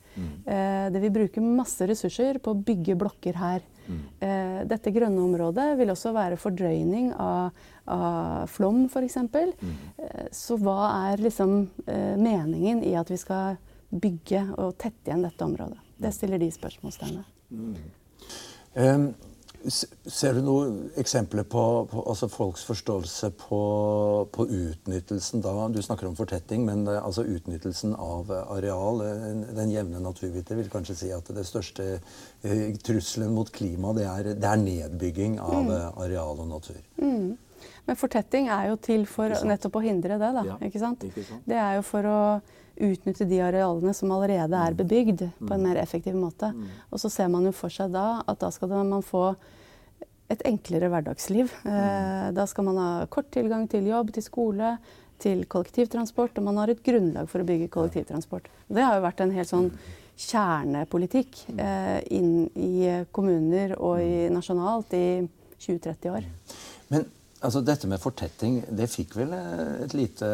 Eh, 0.44 0.92
det 0.92 1.00
vil 1.02 1.12
bruke 1.14 1.42
masse 1.42 1.86
ressurser 1.86 2.38
på 2.42 2.52
å 2.52 2.62
bygge 2.66 2.96
blokker 2.98 3.38
her. 3.38 3.64
Eh, 3.88 4.60
dette 4.68 4.92
grønne 4.92 5.22
området 5.24 5.70
vil 5.78 5.92
også 5.94 6.12
være 6.16 6.38
fordrøyning 6.40 7.12
av, 7.14 7.56
av 7.88 8.50
flom, 8.52 8.84
f.eks. 8.90 9.16
Eh, 9.16 10.26
så 10.34 10.58
hva 10.60 10.80
er 11.12 11.24
liksom 11.24 11.60
meningen 12.20 12.82
i 12.84 12.94
at 13.00 13.10
vi 13.12 13.20
skal 13.20 13.56
bygge 13.88 14.44
og 14.58 14.76
tette 14.80 15.08
igjen 15.08 15.24
dette 15.24 15.46
området? 15.46 15.80
Det 15.98 16.12
stiller 16.14 16.42
de 16.42 16.50
spørsmålstegnet. 16.54 17.36
Ser 19.68 20.36
du 20.36 20.42
noen 20.46 20.76
eksempler 21.00 21.42
på, 21.50 21.62
på 21.90 22.02
altså 22.06 22.28
folks 22.30 22.62
forståelse 22.68 23.30
på, 23.40 23.60
på, 24.32 24.46
utnyttelsen 24.46 25.42
da? 25.42 25.54
Du 25.74 25.80
snakker 25.82 26.08
om 26.08 26.16
fortetting, 26.18 26.64
men 26.66 26.86
altså 26.88 27.24
utnyttelsen 27.26 27.96
av 27.98 28.30
areal. 28.30 29.02
Den 29.56 29.72
jevne 29.74 30.02
naturviter 30.04 30.60
vil 30.60 30.70
kanskje 30.72 30.96
si 31.02 31.10
at 31.14 31.28
det 31.34 31.46
største 31.48 31.88
eh, 31.98 32.70
trusselen 32.84 33.34
mot 33.34 33.50
klimaet 33.52 33.98
det 33.98 34.38
det 34.38 34.52
er 34.52 34.62
nedbygging 34.62 35.40
av 35.42 35.66
mm. 35.66 35.76
areal 36.06 36.44
og 36.44 36.48
natur. 36.54 36.80
Mm. 37.02 37.36
Men 37.88 37.96
fortetting 37.96 38.50
er 38.52 38.68
jo 38.70 38.78
til 38.84 39.06
for 39.10 39.32
nettopp 39.48 39.80
å 39.80 39.82
hindre 39.82 40.20
det. 40.20 40.32
da, 40.36 40.44
ja, 40.52 40.56
ikke, 40.62 40.80
sant? 40.82 41.04
ikke 41.08 41.24
sant? 41.26 41.44
Det 41.48 41.58
er 41.58 41.78
jo 41.78 41.84
for 41.88 42.06
å 42.06 42.20
utnytte 42.80 43.26
de 43.28 43.40
arealene 43.42 43.94
som 43.96 44.12
allerede 44.14 44.56
er 44.56 44.74
mm. 44.74 44.78
bebygd, 44.78 45.24
på 45.38 45.50
en 45.52 45.62
mm. 45.62 45.68
mer 45.68 45.80
effektiv 45.82 46.16
måte. 46.18 46.52
Mm. 46.54 46.66
Og 46.92 47.02
så 47.02 47.10
ser 47.12 47.30
man 47.32 47.46
jo 47.48 47.54
for 47.56 47.72
seg 47.72 47.92
da 47.94 48.22
at 48.26 48.40
da 48.42 48.50
skal 48.54 48.72
man 48.76 49.04
få 49.04 49.32
et 50.28 50.44
enklere 50.48 50.90
hverdagsliv. 50.92 51.52
Eh, 51.64 52.28
da 52.36 52.46
skal 52.48 52.68
man 52.68 52.80
ha 52.80 52.90
kort 53.12 53.30
tilgang 53.34 53.64
til 53.70 53.88
jobb, 53.88 54.12
til 54.14 54.26
skole, 54.26 54.74
til 55.18 55.42
kollektivtransport, 55.50 56.36
og 56.38 56.46
man 56.46 56.60
har 56.60 56.70
et 56.70 56.82
grunnlag 56.84 57.30
for 57.30 57.42
å 57.42 57.48
bygge 57.48 57.70
kollektivtransport. 57.74 58.50
Det 58.68 58.84
har 58.84 58.98
jo 58.98 59.06
vært 59.06 59.24
en 59.24 59.34
helt 59.34 59.50
sånn 59.50 59.70
kjernepolitikk 60.18 61.44
eh, 61.54 62.00
inn 62.14 62.48
i 62.58 63.04
kommuner 63.14 63.76
og 63.78 64.02
i 64.02 64.26
nasjonalt 64.34 64.94
i 64.98 65.06
20-30 65.58 66.12
år. 66.12 66.26
Men 66.92 67.06
Altså, 67.38 67.60
dette 67.62 67.86
med 67.86 68.00
fortetting, 68.02 68.58
det 68.74 68.88
fikk 68.90 69.14
vel 69.20 69.30
eh, 69.36 69.84
et 69.84 69.94
lite 69.94 70.26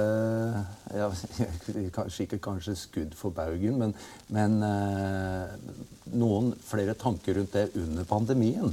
ja, 0.95 1.11
Kanskje 1.99 2.25
ikke 2.25 2.41
kanskje 2.47 2.77
skudd 2.81 3.13
for 3.19 3.35
baugen, 3.37 3.77
men, 3.83 3.93
men 4.33 4.57
eh, 4.65 5.53
noen 6.17 6.55
flere 6.65 6.97
tanker 6.97 7.37
rundt 7.37 7.53
det 7.59 7.69
under 7.77 8.09
pandemien? 8.09 8.73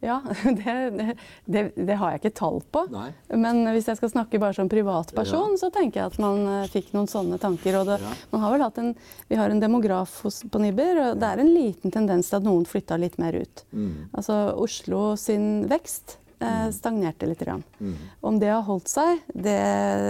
Ja, 0.00 0.22
det, 0.44 1.16
det, 1.44 1.62
det, 1.74 1.94
har 2.00 2.14
jeg 2.14 2.22
ikke 2.22 2.34
tall 2.40 2.60
på. 2.72 2.86
Nei. 2.92 3.10
Men 3.36 3.64
hvis 3.74 3.88
jeg 3.90 4.00
skal 4.00 4.12
snakke 4.12 4.40
bare 4.40 4.56
som 4.56 4.68
privatperson, 4.72 5.56
ja. 5.56 5.60
så 5.60 5.70
tenker 5.74 6.02
jeg 6.02 6.12
at 6.14 6.20
man 6.22 6.42
uh, 6.44 6.68
fikk 6.72 6.92
noen 6.96 7.08
sånne 7.10 7.40
tanker. 7.42 7.80
Og 7.80 7.88
det, 7.88 7.96
ja. 8.04 8.12
man 8.32 8.44
har 8.44 8.54
vel 8.54 8.64
hatt 8.64 8.80
en, 8.80 8.92
vi 9.28 9.40
har 9.40 9.52
en 9.52 9.60
demograf 9.60 10.20
hos, 10.24 10.42
på 10.52 10.60
Nibber, 10.62 11.00
og 11.02 11.20
det 11.20 11.32
er 11.32 11.42
en 11.42 11.52
liten 11.52 11.92
tendens 11.92 12.30
til 12.30 12.40
at 12.40 12.46
noen 12.48 12.68
flytta 12.68 13.00
litt 13.00 13.16
mer 13.20 13.36
ut. 13.40 13.64
Mm. 13.72 14.06
Altså 14.12 14.38
Oslo 14.60 15.10
sin 15.20 15.66
vekst 15.72 16.18
eh, 16.40 16.66
mm. 16.66 16.72
stagnerte 16.72 17.28
litt. 17.28 17.42
Mm. 17.78 17.94
Om 18.20 18.38
det 18.42 18.50
har 18.52 18.64
holdt 18.66 18.90
seg, 18.90 19.22
det 19.32 19.58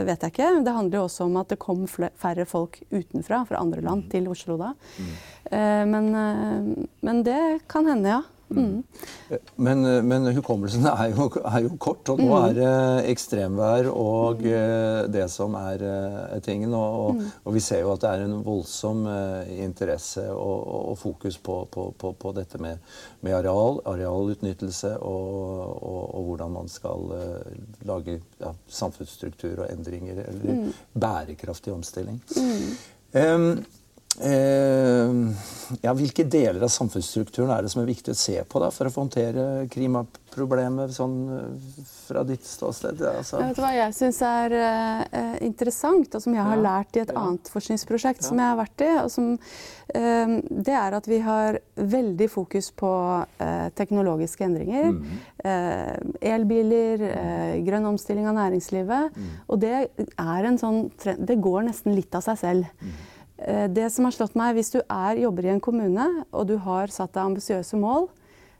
vet 0.09 0.27
jeg 0.27 0.35
ikke. 0.35 0.51
Det 0.67 0.77
handler 0.77 1.01
jo 1.01 1.05
også 1.09 1.27
om 1.27 1.37
at 1.41 1.53
det 1.53 1.61
kom 1.63 1.85
færre 1.91 2.47
folk 2.49 2.81
utenfra, 2.91 3.45
fra 3.49 3.61
andre 3.63 3.85
land, 3.85 4.07
mm. 4.07 4.11
til 4.15 4.31
Oslo 4.33 4.59
da. 4.61 4.73
Mm. 4.99 5.13
Eh, 5.51 5.85
men, 5.93 6.09
eh, 6.23 6.89
men, 7.07 7.23
det 7.27 7.43
kan 7.71 7.87
hende, 7.91 8.19
ja. 8.19 8.23
Mm. 8.47 8.85
Men, 9.57 9.83
men, 10.07 10.29
hukommelsen 10.37 10.87
er 10.93 11.11
jo, 11.11 11.29
er 11.43 11.65
jo, 11.65 11.73
kort, 11.83 12.09
og 12.13 12.21
nå 12.23 12.29
mm. 12.29 12.45
er 12.47 12.57
det 12.57 13.11
ekstremvær 13.13 13.89
og 13.91 14.45
uh, 14.47 15.03
det 15.11 15.27
som 15.33 15.57
er 15.59 15.85
tingen. 16.47 16.75
Og, 16.77 16.99
og, 17.01 17.19
mm. 17.19 17.31
og, 17.45 17.55
vi 17.57 17.63
ser 17.65 17.83
jo 17.83 17.93
at 17.95 18.05
det 18.05 18.13
er 18.13 18.27
en 18.27 18.37
voldsom 18.47 19.05
interesse 19.57 20.27
og, 20.33 20.67
og, 20.93 20.99
fokus 21.01 21.39
på, 21.39 21.59
på, 21.73 21.89
på, 21.99 22.13
på 22.19 22.35
dette 22.37 22.61
med, 22.63 22.83
med, 23.21 23.35
areal, 23.39 23.81
arealutnyttelse 23.87 24.97
og, 25.01 26.23
hvordan 26.27 26.53
man 26.55 26.69
skal 26.71 27.11
lage 27.87 28.21
ja, 28.41 28.53
samfunnsstruktur 28.69 29.65
og 29.65 29.71
endringer, 29.73 30.23
eller 30.29 30.61
mm. 30.61 30.71
bærekraftig 31.01 31.75
omstilling. 31.75 32.21
Um, 32.37 32.77
Eh, 33.17 33.57
ja, 35.83 35.93
hvilke 35.97 36.25
deler 36.31 36.63
av 36.65 36.71
samfunnsstrukturen 36.73 37.51
er 37.53 37.65
det 37.65 37.73
som 37.73 37.83
er 37.83 37.89
viktig 37.91 38.13
å 38.15 38.19
se 38.19 38.37
på 38.47 38.61
da, 38.63 38.71
for 38.75 38.89
å 38.89 38.93
håndtere 38.95 39.67
klimaproblemet 39.73 40.95
sånn, 40.95 41.17
eh, 41.37 41.87
fra 42.07 42.23
ditt 42.27 42.47
ståsted? 42.47 43.03
Altså. 43.11 43.41
Jeg 43.41 43.53
vet 43.53 43.63
hva 43.65 43.73
jeg 43.75 43.97
syns 43.97 44.21
er 44.27 44.55
eh, 44.61 45.35
interessant, 45.47 46.15
og 46.15 46.23
som 46.23 46.37
jeg 46.37 46.47
har 46.47 46.63
lært 46.63 46.97
i 46.97 47.03
et 47.03 47.13
ja. 47.13 47.23
annet 47.23 47.51
forskningsprosjekt 47.53 48.23
ja. 48.23 48.29
som 48.29 48.43
jeg 48.43 48.53
har 48.53 48.61
vært 48.61 48.85
i, 48.87 48.91
som, 49.13 49.33
eh, 50.01 50.37
det 50.69 50.77
er 50.79 50.99
at 51.01 51.11
vi 51.11 51.21
har 51.27 51.61
veldig 51.97 52.31
fokus 52.33 52.71
på 52.77 52.93
eh, 53.43 53.67
teknologiske 53.77 54.47
endringer. 54.47 54.93
Mm. 54.97 55.25
elbiler, 56.27 57.03
grønn 57.63 57.85
omstilling 57.93 58.25
av 58.27 58.35
næringslivet. 58.35 59.15
Mm. 59.15 59.29
Og 59.53 59.61
det 59.63 59.75
er 59.79 60.49
en 60.49 60.59
sånn 60.59 60.81
Det 60.99 61.37
går 61.39 61.69
nesten 61.69 61.95
litt 61.95 62.15
av 62.19 62.25
seg 62.27 62.41
selv. 62.41 62.73
Mm. 62.81 62.97
Eh, 63.47 63.69
det 63.69 63.91
som 63.91 64.05
har 64.05 64.15
slått 64.15 64.35
meg, 64.35 64.57
Hvis 64.57 64.73
du 64.75 64.81
er, 64.83 65.23
jobber 65.23 65.47
i 65.47 65.53
en 65.55 65.63
kommune 65.63 66.07
og 66.33 66.49
du 66.49 66.57
har 66.59 66.91
satt 66.91 67.15
deg 67.15 67.23
ambisiøse 67.23 67.79
mål 67.79 68.09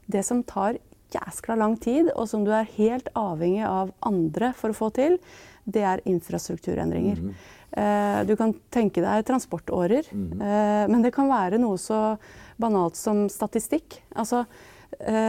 Det 0.07 0.23
som 0.23 0.43
tar 0.43 0.79
jæskla 1.11 1.55
lang 1.55 1.77
tid, 1.79 2.09
og 2.15 2.27
som 2.27 2.43
du 2.43 2.51
er 2.51 2.67
helt 2.75 3.07
avhengig 3.15 3.63
av 3.63 3.93
andre 4.03 4.51
for 4.55 4.73
å 4.73 4.75
få 4.75 4.89
til, 4.91 5.15
det 5.63 5.83
er 5.83 6.01
infrastrukturendringer. 6.03 7.15
Mm 7.15 7.29
-hmm. 7.29 8.25
Du 8.27 8.35
kan 8.35 8.53
tenke 8.69 9.01
deg 9.01 9.25
transportårer, 9.25 10.03
mm 10.11 10.31
-hmm. 10.31 10.87
men 10.87 11.01
det 11.01 11.13
kan 11.13 11.29
være 11.29 11.57
noe 11.57 11.77
så 11.77 12.17
banalt 12.57 12.95
som 12.95 13.29
statistikk. 13.29 14.03
Altså, 14.15 14.45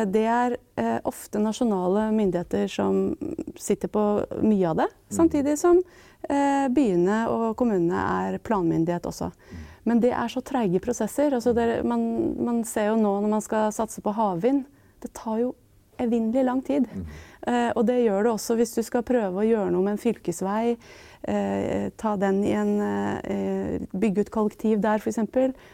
det 0.07 0.27
er 0.27 0.57
ofte 1.05 1.39
nasjonale 1.39 2.11
myndigheter 2.13 2.67
som 2.69 3.17
sitter 3.57 3.89
på 3.89 4.27
mye 4.43 4.69
av 4.69 4.77
det, 4.77 4.89
mhm. 4.89 5.17
samtidig 5.17 5.59
som 5.59 5.83
byene 6.75 7.19
og 7.31 7.53
kommunene 7.57 8.01
er 8.27 8.39
planmyndighet 8.45 9.07
også. 9.09 9.31
Men 9.89 10.03
det 10.03 10.11
er 10.13 10.29
så 10.29 10.43
treige 10.45 10.81
prosesser. 10.85 11.33
Altså 11.33 11.55
det, 11.57 11.81
man, 11.89 12.03
man, 12.45 12.61
ser 12.69 12.91
jo 12.91 12.99
nå 13.01 13.15
når 13.23 13.33
man 13.39 13.45
skal 13.45 13.73
satse 13.73 14.03
på 14.05 14.13
havvind, 14.17 14.67
det 15.01 15.13
tar 15.17 15.39
jo 15.41 15.55
evinnelig 15.99 16.45
lang 16.45 16.61
tid. 16.63 16.89
Mm. 16.93 17.07
Eh, 17.49 17.71
og 17.73 17.87
det 17.89 18.01
gjør 18.03 18.27
det 18.27 18.33
også 18.35 18.59
hvis 18.59 18.75
du 18.77 18.83
skal 18.87 19.07
prøve 19.07 19.43
å 19.43 19.47
gjøre 19.47 19.73
noe 19.75 19.87
med 19.87 19.97
en 19.97 20.03
fylkesvei. 20.03 20.77
Eh, 21.29 21.89
ta 21.99 22.15
den 22.21 22.43
i 22.47 22.53
en 22.55 22.75
eh, 22.85 23.87
Bygge 23.99 24.27
ut 24.27 24.35
kollektiv 24.35 24.83
der, 24.85 25.03
f.eks. 25.03 25.19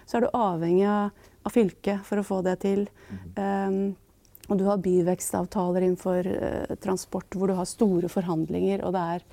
Så 0.06 0.18
er 0.18 0.24
du 0.24 0.30
avhengig 0.36 0.86
av, 0.88 1.26
av 1.44 1.54
fylket 1.54 2.06
for 2.06 2.20
å 2.20 2.26
få 2.26 2.40
det 2.46 2.58
til. 2.64 2.86
Mm. 3.34 3.92
Og 4.44 4.58
du 4.60 4.66
har 4.68 4.80
byvekstavtaler 4.84 5.86
innenfor 5.86 6.26
transport 6.84 7.32
hvor 7.32 7.48
du 7.48 7.54
har 7.56 7.68
store 7.68 8.10
forhandlinger. 8.12 8.84
og 8.84 8.92
det 8.92 9.04
er 9.16 9.26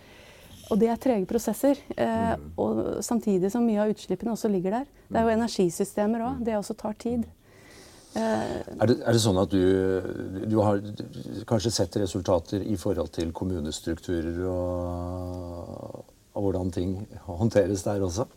og 0.72 0.80
det 0.80 0.88
er 0.88 1.00
trege 1.02 1.28
prosesser. 1.28 1.80
Eh, 1.98 2.32
mm. 2.40 2.48
og 2.64 2.82
samtidig 3.04 3.52
som 3.52 3.66
mye 3.68 3.84
av 3.84 3.92
utslippene 3.92 4.34
også 4.34 4.52
ligger 4.52 4.80
der. 4.80 4.90
Det 5.10 5.20
er 5.20 5.28
jo 5.28 5.32
mm. 5.32 5.38
energisystemer 5.42 6.26
òg. 6.30 6.42
Det 6.48 6.58
også 6.58 6.78
tar 6.80 6.96
tid. 7.02 7.26
Eh, 8.16 8.24
er, 8.24 8.86
det, 8.88 8.98
er, 9.00 9.12
det, 9.12 9.22
sånn 9.24 9.40
at 9.40 9.52
du, 9.52 10.42
du, 10.44 10.58
har 10.64 10.82
kanskje 11.48 11.72
sett 11.76 11.96
resultater 12.02 12.64
i 12.64 12.76
forhold 12.80 13.12
til 13.16 13.32
kommunestrukturer 13.36 14.42
og, 14.52 16.02
og 16.36 16.48
hvordan 16.48 16.74
ting 16.76 16.98
håndteres 17.28 17.86
der 17.88 18.04
også? 18.04 18.28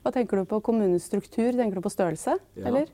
Hva 0.00 0.12
tenker 0.14 0.40
du 0.40 0.48
på 0.48 0.60
kommunestruktur? 0.64 1.50
Tenker 1.58 1.80
du 1.80 1.84
på 1.84 1.92
størrelse? 1.92 2.38
Ja. 2.58 2.70
Eller? 2.70 2.90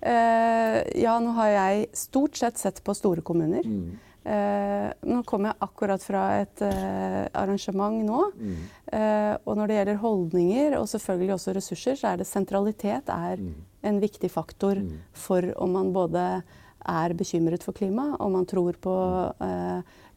Eh, 0.00 0.78
ja, 1.02 1.18
nå 1.20 1.34
har 1.36 1.50
jeg 1.52 1.90
stort 1.98 2.38
sett 2.40 2.60
sett 2.60 2.80
på 2.84 2.94
store 2.96 3.24
kommuner. 3.26 3.66
Mm. 3.66 3.98
Uh, 4.20 4.90
nå 5.08 5.22
kom 5.24 5.46
jeg 5.48 5.56
akkurat 5.64 6.02
fra 6.04 6.22
et 6.42 6.60
eh, 6.66 7.22
arrangement 7.40 8.02
nå. 8.04 8.18
Mm. 8.36 8.56
Eh, 8.92 9.34
og 9.48 9.56
når 9.56 9.70
det 9.70 9.78
gjelder 9.78 10.00
holdninger 10.02 10.76
og 10.76 10.88
selvfølgelig 10.92 11.34
også 11.36 11.54
ressurser, 11.56 11.96
så 11.96 12.10
er 12.10 12.20
det 12.20 12.28
sentralitet 12.28 13.08
er 13.14 13.40
mm. 13.40 13.54
en 13.88 14.00
viktig 14.02 14.30
faktor 14.32 14.82
mm. 14.82 14.90
for 15.16 15.48
om 15.56 15.72
man 15.78 15.92
både 15.96 16.24
er 16.88 17.14
bekymret 17.18 17.64
for 17.66 17.76
klima, 17.76 18.14
om 18.18 18.32
man 18.38 18.46
tror 18.48 18.78
på 18.80 18.94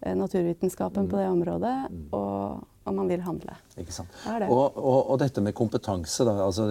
naturvitenskapen 0.03 1.07
på 1.07 1.15
mm. 1.15 1.21
det 1.21 1.27
området, 1.31 1.75
mm. 1.91 2.05
og 2.11 2.63
om 2.83 2.95
man 2.95 3.07
vil 3.07 3.21
handle. 3.23 3.55
Ikke 3.79 3.95
sant. 3.95 4.11
Det 4.25 4.39
det. 4.43 4.49
Og, 4.51 4.77
og, 4.77 4.99
og, 5.13 5.17
dette 5.21 5.41
med 5.43 5.55
kompetanse. 5.55 6.25
Da, 6.27 6.35
altså 6.43 6.67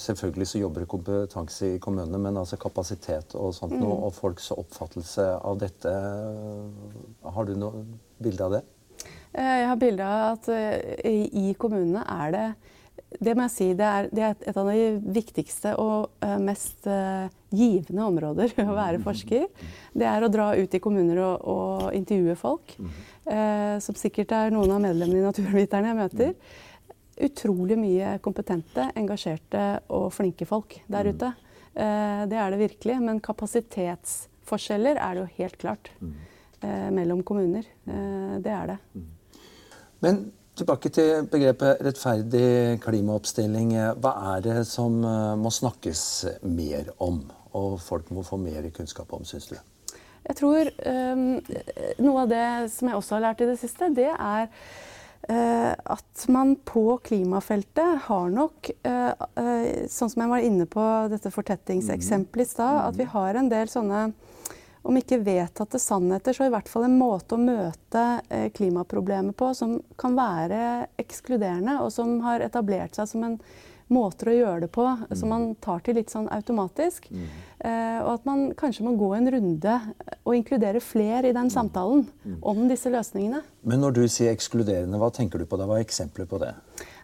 selvfølgelig 0.00 0.48
så 0.48 0.62
jobber 0.62 0.84
det 0.84 0.90
kompetanse 0.90 1.74
i 1.74 1.78
kommunene, 1.82 2.18
men 2.18 2.40
altså 2.40 2.56
kapasitet 2.60 3.36
og 3.36 3.52
sånt 3.56 3.76
mm. 3.76 3.82
noe, 3.84 3.98
og 4.08 4.14
folks 4.16 4.50
oppfattelse 4.56 5.26
av 5.36 5.60
dette 5.60 5.94
Har 7.36 7.48
du 7.48 7.56
noe 7.60 7.84
bilde 8.22 8.46
av 8.46 8.56
det? 8.56 8.64
Eh, 9.32 9.56
jeg 9.62 9.70
har 9.70 9.80
bilde 9.80 10.06
av 10.06 10.38
at 10.38 10.50
eh, 10.54 11.24
i 11.36 11.52
kommunene 11.58 12.04
er 12.08 12.36
det 12.36 12.46
det 13.18 13.34
må 13.34 13.48
jeg 13.48 13.54
si, 13.56 13.68
det 13.74 13.86
er, 13.86 14.08
det 14.14 14.22
er, 14.22 14.38
et 14.46 14.60
av 14.60 14.70
de 14.70 14.86
viktigste 15.18 15.74
og 15.82 16.12
uh, 16.22 16.36
mest 16.42 16.86
uh, 16.86 17.26
givende 17.50 18.06
områder 18.06 18.54
å 18.68 18.76
være 18.76 19.02
forsker. 19.02 19.48
Det 19.92 20.06
er 20.06 20.22
å 20.22 20.30
dra 20.30 20.52
ut 20.54 20.74
i 20.76 20.82
kommuner 20.82 21.18
og, 21.24 21.44
og 21.50 21.84
intervjue 21.96 22.38
folk. 22.38 22.76
Uh, 23.26 23.76
som 23.82 23.98
sikkert 23.98 24.36
er 24.36 24.54
noen 24.54 24.76
av 24.76 24.82
medlemmene 24.84 25.24
i 25.24 25.26
Naturviterne 25.26 25.90
jeg 25.90 26.00
møter. 26.04 26.34
utrolig 27.20 27.76
mye 27.76 28.16
kompetente, 28.24 28.92
engasjerte 28.96 29.64
og 29.92 30.12
flinke 30.14 30.46
folk 30.48 30.78
der 30.88 31.10
ute. 31.10 31.34
Eh, 31.74 32.22
det 32.26 32.38
er 32.38 32.50
det 32.50 32.60
virkelig. 32.60 32.98
Men 33.02 33.22
kapasitetsforskjeller 33.22 34.98
er 34.98 35.14
det 35.14 35.22
jo 35.24 35.30
helt 35.38 35.58
klart 35.60 35.92
eh, 36.00 36.90
mellom 36.94 37.22
kommuner. 37.26 37.66
Eh, 37.86 38.36
det 38.42 38.54
er 38.54 38.74
det. 38.74 38.78
Men 40.00 40.24
tilbake 40.60 40.92
til 40.94 41.26
begrepet 41.32 41.82
rettferdig 41.84 42.78
klimaoppstilling. 42.84 43.74
Hva 44.00 44.14
er 44.36 44.46
det 44.46 44.60
som 44.68 45.00
må 45.40 45.52
snakkes 45.52 46.04
mer 46.46 46.92
om, 47.02 47.22
og 47.56 47.80
folk 47.82 48.12
må 48.14 48.24
få 48.26 48.38
mer 48.40 48.68
kunnskap 48.76 49.12
om, 49.16 49.26
syns 49.28 49.50
du? 49.50 49.58
Jeg 50.28 50.36
tror 50.38 50.68
um, 50.86 51.24
Noe 52.04 52.22
av 52.24 52.30
det 52.30 52.46
som 52.74 52.90
jeg 52.90 52.98
også 52.98 53.16
har 53.16 53.26
lært 53.28 53.42
i 53.44 53.50
det 53.50 53.58
siste, 53.60 53.88
det 53.96 54.10
er 54.12 54.46
uh, 54.46 55.72
at 55.74 56.26
man 56.32 56.54
på 56.68 56.84
klimafeltet 57.06 58.04
har 58.06 58.32
nok, 58.34 58.70
uh, 58.86 59.12
uh, 59.40 59.70
sånn 59.90 60.12
som 60.12 60.24
jeg 60.24 60.32
var 60.34 60.46
inne 60.46 60.68
på 60.70 60.86
dette 61.12 61.32
fortettingseksempelet 61.34 62.46
i 62.46 62.52
stad, 62.52 62.82
at 62.90 63.00
vi 63.00 63.08
har 63.10 63.40
en 63.40 63.50
del 63.52 63.72
sånne 63.72 64.10
om 64.82 64.96
ikke 64.96 65.20
vedtatte 65.24 65.80
sannheter, 65.82 66.36
så 66.36 66.46
i 66.48 66.52
hvert 66.52 66.68
fall 66.70 66.86
en 66.86 66.98
måte 66.98 67.36
å 67.36 67.42
møte 67.42 68.04
klimaproblemet 68.56 69.36
på 69.36 69.50
som 69.56 69.74
kan 70.00 70.16
være 70.16 70.86
ekskluderende, 71.00 71.80
og 71.84 71.92
som 71.92 72.16
har 72.24 72.44
etablert 72.46 72.96
seg 72.96 73.10
som 73.10 73.26
en 73.26 73.36
måter 73.90 74.30
å 74.30 74.36
gjøre 74.36 74.64
det 74.64 74.70
på 74.72 74.84
mm. 74.86 75.14
som 75.18 75.32
man 75.32 75.46
tar 75.62 75.82
til 75.84 75.98
litt 75.98 76.12
sånn 76.12 76.28
automatisk. 76.32 77.08
Mm. 77.10 77.26
Eh, 77.58 77.98
og 78.04 78.12
at 78.14 78.28
man 78.28 78.44
kanskje 78.58 78.86
må 78.86 78.94
gå 78.98 79.10
en 79.16 79.30
runde 79.34 79.76
og 80.22 80.36
inkludere 80.36 80.82
flere 80.84 81.30
i 81.30 81.34
den 81.34 81.50
mm. 81.50 81.54
samtalen 81.54 82.06
mm. 82.06 82.38
om 82.52 82.62
disse 82.70 82.92
løsningene. 82.92 83.42
Men 83.66 83.84
når 83.84 83.98
du 83.98 84.02
sier 84.06 84.32
ekskluderende, 84.32 85.00
hva 85.00 85.10
tenker 85.14 85.42
du 85.42 85.48
på 85.50 85.58
da? 85.60 85.66
Hva 85.68 85.80
er 85.80 85.86
eksempler 85.88 86.30
på 86.30 86.40
det? 86.42 86.54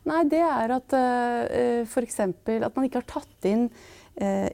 Nei, 0.06 0.22
Det 0.30 0.42
er 0.46 0.76
at 0.76 0.94
eh, 0.96 1.82
f.eks. 1.82 2.20
at 2.22 2.72
man 2.76 2.86
ikke 2.86 3.02
har 3.02 3.10
tatt 3.16 3.50
inn 3.50 3.66
eh, 3.66 3.95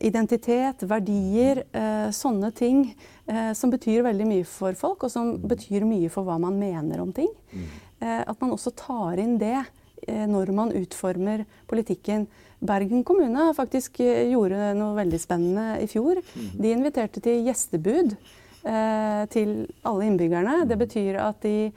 identitet, 0.03 0.83
verdier, 0.91 1.63
eh, 1.71 2.09
sånne 2.11 2.51
ting 2.57 2.85
eh, 3.27 3.53
som 3.55 3.71
betyr 3.71 4.03
veldig 4.07 4.27
mye 4.27 4.49
for 4.49 4.75
folk, 4.79 5.07
og 5.07 5.13
som 5.13 5.37
mm. 5.37 5.47
betyr 5.53 5.87
mye 5.87 6.11
for 6.11 6.27
hva 6.27 6.39
man 6.43 6.59
mener 6.59 7.05
om 7.05 7.13
ting. 7.15 7.31
Mm. 7.53 7.69
Eh, 8.03 8.21
at 8.27 8.43
man 8.43 8.57
også 8.57 8.75
tar 8.75 9.23
inn 9.23 9.39
det 9.39 9.61
Eh, 10.09 10.27
når 10.27 10.51
man 10.51 10.73
utformer 10.75 11.45
politikken. 11.71 12.27
Bergen 12.59 13.05
kommune 13.07 13.53
faktisk 13.55 14.01
eh, 14.03 14.27
gjorde 14.33 14.73
noe 14.75 14.97
veldig 14.99 15.21
spennende 15.23 15.67
i 15.83 15.87
fjor. 15.91 16.19
De 16.35 16.73
inviterte 16.75 17.23
til 17.23 17.45
gjestebud 17.47 18.17
eh, 18.17 19.23
til 19.31 19.53
alle 19.87 20.09
innbyggerne. 20.09 20.65
Det 20.67 20.79
betyr 20.81 21.21
at 21.23 21.39
de 21.47 21.71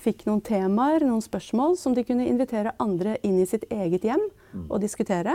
fikk 0.00 0.22
noen 0.28 0.40
temaer, 0.44 1.02
noen 1.04 1.22
spørsmål, 1.24 1.74
som 1.76 1.96
de 1.96 2.06
kunne 2.06 2.28
invitere 2.30 2.76
andre 2.80 3.18
inn 3.26 3.40
i 3.42 3.48
sitt 3.48 3.66
eget 3.74 4.06
hjem 4.06 4.22
og 4.68 4.78
diskutere. 4.80 5.34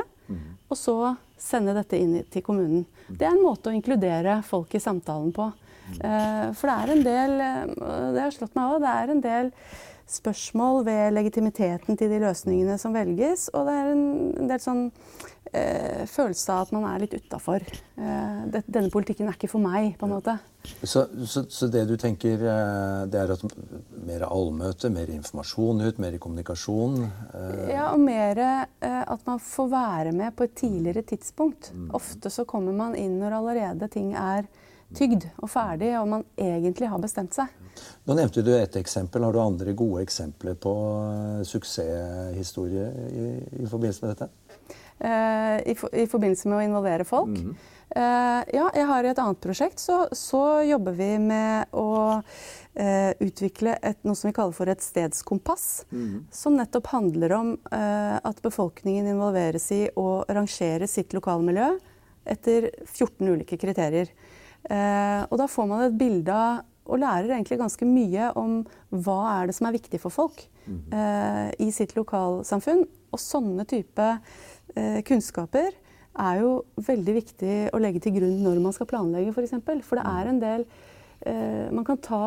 Og 0.72 0.78
så 0.80 0.96
sende 1.42 1.74
dette 1.78 1.98
inn 2.00 2.18
til 2.32 2.44
kommunen. 2.46 2.86
Det 3.08 3.26
er 3.26 3.34
en 3.34 3.44
måte 3.46 3.72
å 3.72 3.76
inkludere 3.76 4.40
folk 4.46 4.76
i 4.76 4.84
samtalen 4.84 5.32
på. 5.36 5.50
For 5.90 6.70
det 6.70 6.74
er 6.76 6.92
en 6.94 7.00
del 7.02 7.32
Det 8.14 8.22
har 8.22 8.34
slått 8.36 8.58
meg 8.58 8.76
òg. 8.76 8.84
Det 8.84 8.92
er 8.94 9.14
en 9.14 9.24
del 9.24 9.48
spørsmål 10.14 10.84
ved 10.88 11.16
legitimiteten 11.16 11.98
til 12.00 12.12
de 12.12 12.22
løsningene 12.24 12.78
som 12.82 12.96
velges. 12.96 13.50
Og 13.54 13.68
det 13.68 13.76
er 13.76 13.92
en, 13.94 14.48
del 14.50 14.62
sånn 14.64 14.86
eh, 15.54 16.06
følelse 16.10 16.54
av 16.54 16.68
at 16.68 16.76
man 16.76 16.88
er 16.92 17.04
litt 17.04 17.16
utafor. 17.18 17.66
Eh, 17.66 18.62
denne 18.66 18.90
politikken 18.94 19.30
er 19.30 19.38
ikke 19.38 19.52
for 19.52 19.64
meg, 19.64 19.96
på 20.00 20.10
en 20.10 20.16
måte. 20.18 20.38
Så, 20.84 21.06
så, 21.26 21.44
så 21.50 21.68
det 21.72 21.86
du 21.90 21.96
tenker, 22.00 22.42
eh, 22.42 23.02
det 23.10 23.20
er 23.22 23.34
at 23.34 23.44
mer 24.06 24.26
allmøte, 24.28 24.92
mer 24.94 25.12
informasjon 25.14 25.86
ut, 25.88 26.02
mer 26.04 26.18
kommunikasjon? 26.22 27.04
Eh. 27.06 27.68
Ja, 27.74 27.90
og 27.94 28.04
mer 28.04 28.42
eh, 28.44 29.04
at 29.04 29.24
man 29.30 29.42
får 29.44 29.70
være 29.72 30.16
med 30.16 30.36
på 30.36 30.48
et 30.48 30.58
tidligere 30.60 31.06
tidspunkt. 31.14 31.72
Mm. 31.74 31.92
Ofte 32.00 32.32
så 32.34 32.48
kommer 32.50 32.76
man 32.76 32.98
inn 33.00 33.18
når 33.22 33.40
allerede 33.40 33.92
ting 33.94 34.14
er 34.18 34.50
tygd 34.96 35.28
og 35.38 35.50
ferdig, 35.52 35.94
og 36.00 36.08
man 36.10 36.26
egentlig 36.40 36.90
har 36.90 37.02
bestemt 37.02 37.36
seg. 37.38 37.52
Nå 38.08 38.16
nevnte 38.18 38.44
du 38.44 38.52
ett 38.58 38.76
eksempel. 38.80 39.24
Har 39.24 39.34
du 39.34 39.42
andre 39.42 39.74
gode 39.78 40.04
eksempler 40.04 40.58
på 40.60 40.74
uh, 40.74 41.42
suksesshistorie 41.48 42.88
i, 43.10 43.26
i, 43.62 43.68
forbindelse 43.70 44.06
med 44.06 44.16
dette? 44.16 44.30
Uh, 45.00 45.58
i, 45.64 45.76
for, 45.80 45.94
i, 45.96 46.08
forbindelse 46.10 46.50
med 46.50 46.60
å 46.60 46.64
involvere 46.66 47.06
folk? 47.08 47.30
Mm 47.30 47.44
-hmm. 47.44 47.68
uh, 47.96 48.42
ja, 48.54 48.70
jeg 48.76 48.86
har 48.86 49.04
i 49.04 49.12
et 49.12 49.20
annet 49.20 49.42
prosjekt 49.42 49.80
så, 49.80 50.08
så 50.12 50.62
jobber 50.62 50.92
vi 50.92 51.18
med 51.20 51.66
å 51.72 52.22
utvikle 53.20 53.74
et, 53.84 53.98
noe 54.08 54.16
som 54.16 54.30
vi 54.30 54.34
kaller 54.34 54.54
for 54.56 54.70
et 54.70 54.82
stedskompass. 54.82 55.86
Mm 55.92 56.08
-hmm. 56.08 56.24
Som 56.32 56.56
nettopp 56.56 56.88
handler 56.88 57.32
om 57.32 57.58
at 58.24 58.42
befolkningen 58.42 59.08
involveres 59.08 59.72
i 59.72 59.90
å 59.96 60.24
rangere 60.28 60.88
sitt 60.88 61.14
lokalmiljø 61.14 61.80
etter 62.26 62.70
14 62.86 63.28
ulike 63.28 63.58
kriterier. 63.58 64.08
Eh, 64.68 65.22
og 65.30 65.38
da 65.40 65.48
får 65.50 65.70
man 65.70 65.86
et 65.88 65.98
bilde 66.00 66.36
av 66.36 66.66
og 66.90 66.98
lærer 67.02 67.36
egentlig 67.36 67.60
ganske 67.60 67.86
mye 67.86 68.32
om 68.40 68.62
hva 68.90 69.20
er 69.36 69.50
det 69.50 69.56
som 69.58 69.68
er 69.70 69.76
viktig 69.76 70.00
for 70.02 70.14
folk 70.14 70.42
mm. 70.66 70.80
eh, 70.90 71.50
i 71.62 71.70
sitt 71.74 71.96
lokalsamfunn. 71.98 72.82
Og 73.14 73.22
sånne 73.22 73.66
type 73.70 74.08
eh, 74.10 75.00
kunnskaper 75.06 75.70
er 76.20 76.42
jo 76.42 76.54
veldig 76.88 77.16
viktig 77.20 77.58
å 77.74 77.82
legge 77.82 78.02
til 78.04 78.18
grunn 78.18 78.40
når 78.46 78.62
man 78.64 78.76
skal 78.76 78.90
planlegge, 78.90 79.30
f.eks. 79.30 79.38
For, 79.38 79.46
eksempel. 79.46 79.84
for 79.86 80.02
det 80.02 80.08
er 80.10 80.32
en 80.32 80.42
del 80.42 80.66
eh, 81.30 81.70
Man 81.76 81.86
kan 81.88 82.02
ta 82.02 82.24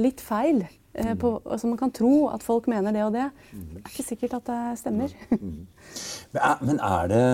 litt 0.00 0.20
feil 0.20 0.66
på, 0.90 1.30
altså 1.46 1.68
man 1.70 1.78
kan 1.78 1.92
tro 1.94 2.28
at 2.34 2.42
folk 2.42 2.66
mener 2.70 2.94
det 2.94 3.04
og 3.06 3.12
det. 3.14 3.28
Det 3.52 3.78
er 3.78 3.90
ikke 3.92 4.06
sikkert 4.08 4.34
at 4.40 4.48
det 4.50 4.78
stemmer. 4.80 5.12
Men 6.66 6.80
er 6.82 7.10
det, 7.10 7.24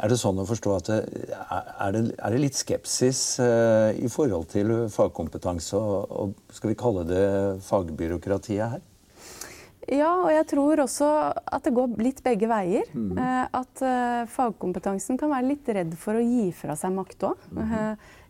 er 0.00 0.12
det 0.12 0.18
sånn 0.20 0.40
å 0.40 0.46
forstå 0.48 0.74
at 0.76 0.90
det, 0.90 0.98
er, 1.32 1.94
det, 1.96 2.02
er 2.16 2.34
det 2.34 2.42
litt 2.42 2.58
skepsis 2.58 3.22
uh, 3.40 3.90
i 3.96 4.08
forhold 4.12 4.50
til 4.52 4.74
fagkompetanse 4.92 5.80
og, 5.80 6.12
og 6.12 6.56
skal 6.56 6.72
vi 6.72 6.80
kalle 6.80 7.06
det 7.08 7.28
fagbyråkratiet 7.66 8.76
her? 8.76 8.84
Ja, 9.92 10.10
og 10.22 10.30
jeg 10.32 10.46
tror 10.48 10.80
også 10.86 11.08
at 11.44 11.64
det 11.66 11.74
går 11.76 11.98
litt 12.00 12.22
begge 12.24 12.48
veier. 12.48 12.88
Mm. 12.96 13.18
At 13.52 13.82
fagkompetansen 14.32 15.18
kan 15.20 15.28
være 15.28 15.50
litt 15.50 15.68
redd 15.76 15.92
for 16.00 16.16
å 16.16 16.24
gi 16.24 16.46
fra 16.56 16.72
seg 16.80 16.94
makt 16.96 17.26
òg. 17.28 17.42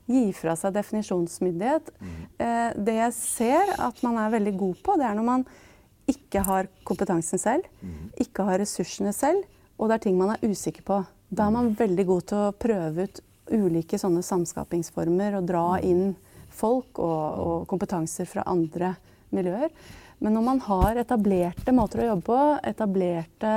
Mm 0.07 0.11
gi 0.11 0.25
fra 0.37 0.55
seg 0.59 0.75
definisjonsmyndighet. 0.77 1.91
Mm. 1.99 2.17
Eh, 2.39 2.71
det 2.87 2.97
jeg 2.99 3.17
ser 3.17 3.75
at 3.81 4.03
man 4.05 4.19
er 4.21 4.35
veldig 4.35 4.55
god 4.61 4.83
på, 4.85 4.97
det 5.01 5.09
er 5.09 5.17
når 5.19 5.29
man 5.29 5.47
ikke 6.11 6.43
har 6.45 6.69
kompetansen 6.85 7.41
selv, 7.41 7.69
mm. 7.81 8.13
ikke 8.27 8.45
har 8.45 8.61
ressursene 8.61 9.15
selv, 9.17 9.47
og 9.79 9.89
det 9.89 9.97
er 9.97 10.05
ting 10.07 10.19
man 10.21 10.35
er 10.35 10.45
usikker 10.45 10.85
på. 10.87 11.01
Da 11.35 11.49
er 11.49 11.57
man 11.57 11.73
veldig 11.79 12.07
god 12.07 12.29
til 12.31 12.43
å 12.43 12.53
prøve 12.67 13.09
ut 13.09 13.23
ulike 13.55 13.99
sånne 14.01 14.23
samskapingsformer 14.25 15.39
og 15.39 15.49
dra 15.49 15.65
mm. 15.79 15.89
inn 15.89 16.05
folk 16.55 17.01
og, 17.03 17.41
og 17.45 17.69
kompetanser 17.71 18.29
fra 18.29 18.45
andre 18.51 18.95
miljøer. 19.35 19.73
Men 20.23 20.37
når 20.37 20.45
man 20.47 20.61
har 20.69 21.01
etablerte 21.01 21.73
måter 21.75 22.05
å 22.05 22.13
jobbe 22.13 22.29
på, 22.29 22.39
etablerte 22.71 23.57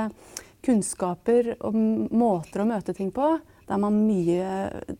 kunnskaper 0.64 1.52
og 1.64 1.76
måter 1.78 2.64
å 2.64 2.66
møte 2.68 2.96
ting 2.96 3.12
på, 3.14 3.28
da 3.68 3.76
er 3.76 3.82
man 3.82 3.98
mye 4.00 4.52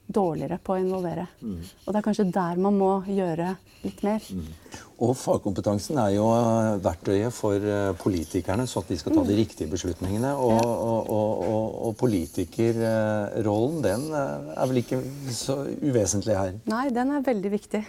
dårligere 0.07 0.59
på 0.61 0.75
å 0.75 0.83
involvere. 0.83 1.25
Mm. 1.41 1.61
Og 1.87 1.89
det 1.89 2.01
er 2.01 2.05
kanskje 2.05 2.29
der 2.35 2.61
man 2.61 2.77
må 2.77 2.91
gjøre 3.09 3.55
litt 3.85 4.03
mer. 4.05 4.29
Mm. 4.29 4.51
Og 4.99 5.13
fagkompetansen 5.15 5.99
er 6.03 6.17
jo 6.17 6.25
eh, 6.35 6.77
verktøyet 6.83 7.35
for 7.35 7.63
eh, 7.63 7.93
politikerne, 8.01 8.65
så 8.67 8.81
at 8.83 8.89
de 8.91 8.97
skal 8.99 9.15
ta 9.15 9.23
de 9.23 9.31
mm. 9.31 9.39
riktige 9.39 9.71
beslutningene. 9.71 10.33
Og, 10.35 10.59
og, 10.59 11.11
og, 11.15 11.77
og 11.87 11.95
politikerrollen, 12.01 13.79
den 13.85 14.09
eh, 14.11 14.49
er 14.57 14.73
vel 14.73 14.81
ikke 14.83 14.99
så 15.37 15.61
uvesentlig 15.79 16.35
her? 16.35 16.59
Nei, 16.73 16.89
den 16.95 17.15
er 17.15 17.23
veldig 17.29 17.55
viktig. 17.55 17.85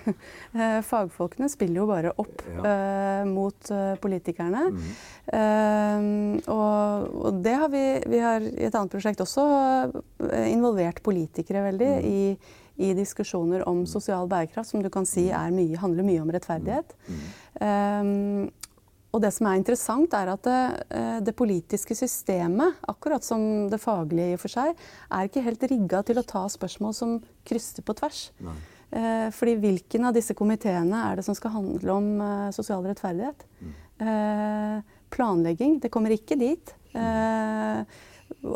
Fagfolkene 0.91 1.49
spiller 1.49 1.81
jo 1.81 1.89
bare 1.89 2.13
opp 2.13 2.45
ja. 2.45 2.61
uh, 2.61 3.25
mot 3.29 3.73
politikerne. 4.03 4.67
Mm. 4.69 4.93
Uh, 5.33 6.53
og, 6.53 7.41
det 7.41 7.57
har 7.57 7.73
vi, 7.73 7.83
vi 8.09 8.21
har 8.21 8.45
i 8.45 8.69
et 8.69 8.75
annet 8.75 8.93
prosjekt 8.93 9.21
også 9.25 9.43
involvert 10.45 11.01
politikere 11.05 11.65
veldig 11.71 11.93
mm. 11.97 12.09
i 12.09 12.58
i 12.79 12.93
diskusjoner 12.95 13.65
om 13.67 13.83
sosial 13.89 14.29
bærekraft, 14.31 14.71
som 14.71 14.83
du 14.83 14.89
kan 14.93 15.07
si 15.07 15.27
mye, 15.27 15.77
handler 15.81 16.07
mye 16.07 16.23
om 16.23 16.31
rettferdighet. 16.31 16.95
Um, 17.59 18.47
og 19.09 19.23
det 19.23 19.31
som 19.33 19.47
er 19.49 19.57
interessant, 19.57 20.13
er 20.13 20.29
at 20.29 20.43
det, 20.45 20.63
eh, 20.93 21.19
det, 21.25 21.33
politiske 21.37 21.95
systemet, 21.97 22.77
akkurat 22.87 23.25
som 23.25 23.41
det 23.69 23.81
faglige 23.81 24.31
i 24.31 24.35
og 24.37 24.43
for 24.43 24.53
seg, 24.53 24.75
er 25.09 25.25
ikke 25.25 25.45
helt 25.47 25.65
rigga 25.71 26.03
til 26.05 26.21
å 26.21 26.25
ta 26.29 26.43
spørsmål 26.45 26.93
som 26.93 27.15
krysser 27.45 27.85
på 27.85 27.97
tvers. 27.97 28.29
Nei. 28.39 28.59
fordi 29.29 29.53
hvilken 29.61 30.05
av 30.09 30.15
disse 30.15 30.33
komiteene 30.33 30.97
er 31.11 31.19
det 31.19 31.23
som 31.25 31.35
skal 31.37 31.51
handle 31.53 31.93
om 31.93 32.21
eh, 32.25 32.51
sosial 32.55 32.85
rettferdighet? 32.85 33.43
Mm. 33.61 33.73
Eh, 34.01 34.95
planlegging, 35.13 35.79
det 35.81 35.91
kommer 35.93 36.13
ikke 36.13 36.37
dit. 36.39 36.75
Mm. 36.89 37.85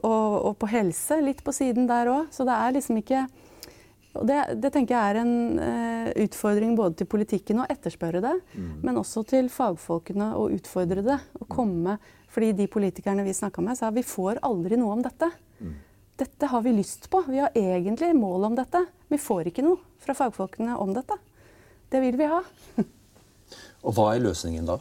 og, 0.01 0.45
og, 0.47 0.55
på 0.57 0.69
helse, 0.71 1.19
litt 1.21 1.43
på 1.45 1.53
siden 1.53 1.85
der 1.89 2.09
òg. 2.09 2.31
Så 2.33 2.45
det 2.45 2.53
er 2.53 2.73
liksom 2.73 2.97
ikke 2.97 3.27
Og 4.13 4.27
det, 4.29 4.39
det, 4.61 4.69
tenker 4.73 4.93
jeg 4.93 5.13
er 5.13 5.19
en 5.23 5.37
uh, 5.57 6.09
utfordring 6.21 6.75
både 6.77 6.99
til 6.99 7.09
politikken 7.09 7.63
å 7.63 7.67
etterspørre 7.71 8.21
det, 8.21 8.33
mm. 8.53 8.73
men 8.85 8.99
også 9.01 9.23
til 9.29 9.49
fagfolkene 9.49 10.33
å 10.37 10.49
utfordre 10.53 11.01
det. 11.05 11.17
Å 11.41 11.47
komme, 11.49 11.97
fordi 12.33 12.51
de 12.59 12.69
politikerne 12.69 13.25
vi 13.25 13.33
snakka 13.33 13.63
med, 13.65 13.79
sa 13.79 13.89
vi 13.93 14.05
får 14.05 14.43
aldri 14.45 14.77
noe 14.77 14.99
om 14.99 15.01
dette. 15.05 15.31
Mm. 15.57 15.73
Dette 16.21 16.49
har 16.51 16.61
vi 16.61 16.75
lyst 16.77 17.09
på. 17.09 17.23
Vi 17.25 17.41
har 17.41 17.57
egentlig 17.57 18.11
mål 18.13 18.51
om 18.51 18.57
dette. 18.57 18.83
Vi 19.09 19.17
får 19.17 19.49
ikke 19.49 19.65
noe 19.65 19.81
fra 20.03 20.13
fagfolkene 20.17 20.77
om 20.77 20.93
dette. 20.93 21.17
Det 21.89 22.01
vil 22.03 22.19
vi 22.19 22.29
ha. 22.29 22.43
Og 23.83 23.97
hva 23.97 24.11
er 24.13 24.21
løsningen 24.27 24.69
da? 24.69 24.77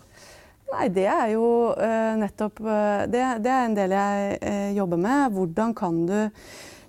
Nei, 0.75 0.91
Det 0.93 1.07
er 1.09 1.33
jo 1.33 1.47
uh, 1.73 2.13
nettopp 2.21 2.61
uh, 2.65 3.09
det, 3.09 3.25
det, 3.45 3.49
er 3.49 3.65
en 3.65 3.81
del 3.81 3.97
jeg 3.97 4.77
jobber 4.77 5.01
med. 5.01 5.33
Hvordan 5.33 5.73
kan 5.77 6.05
du 6.09 6.19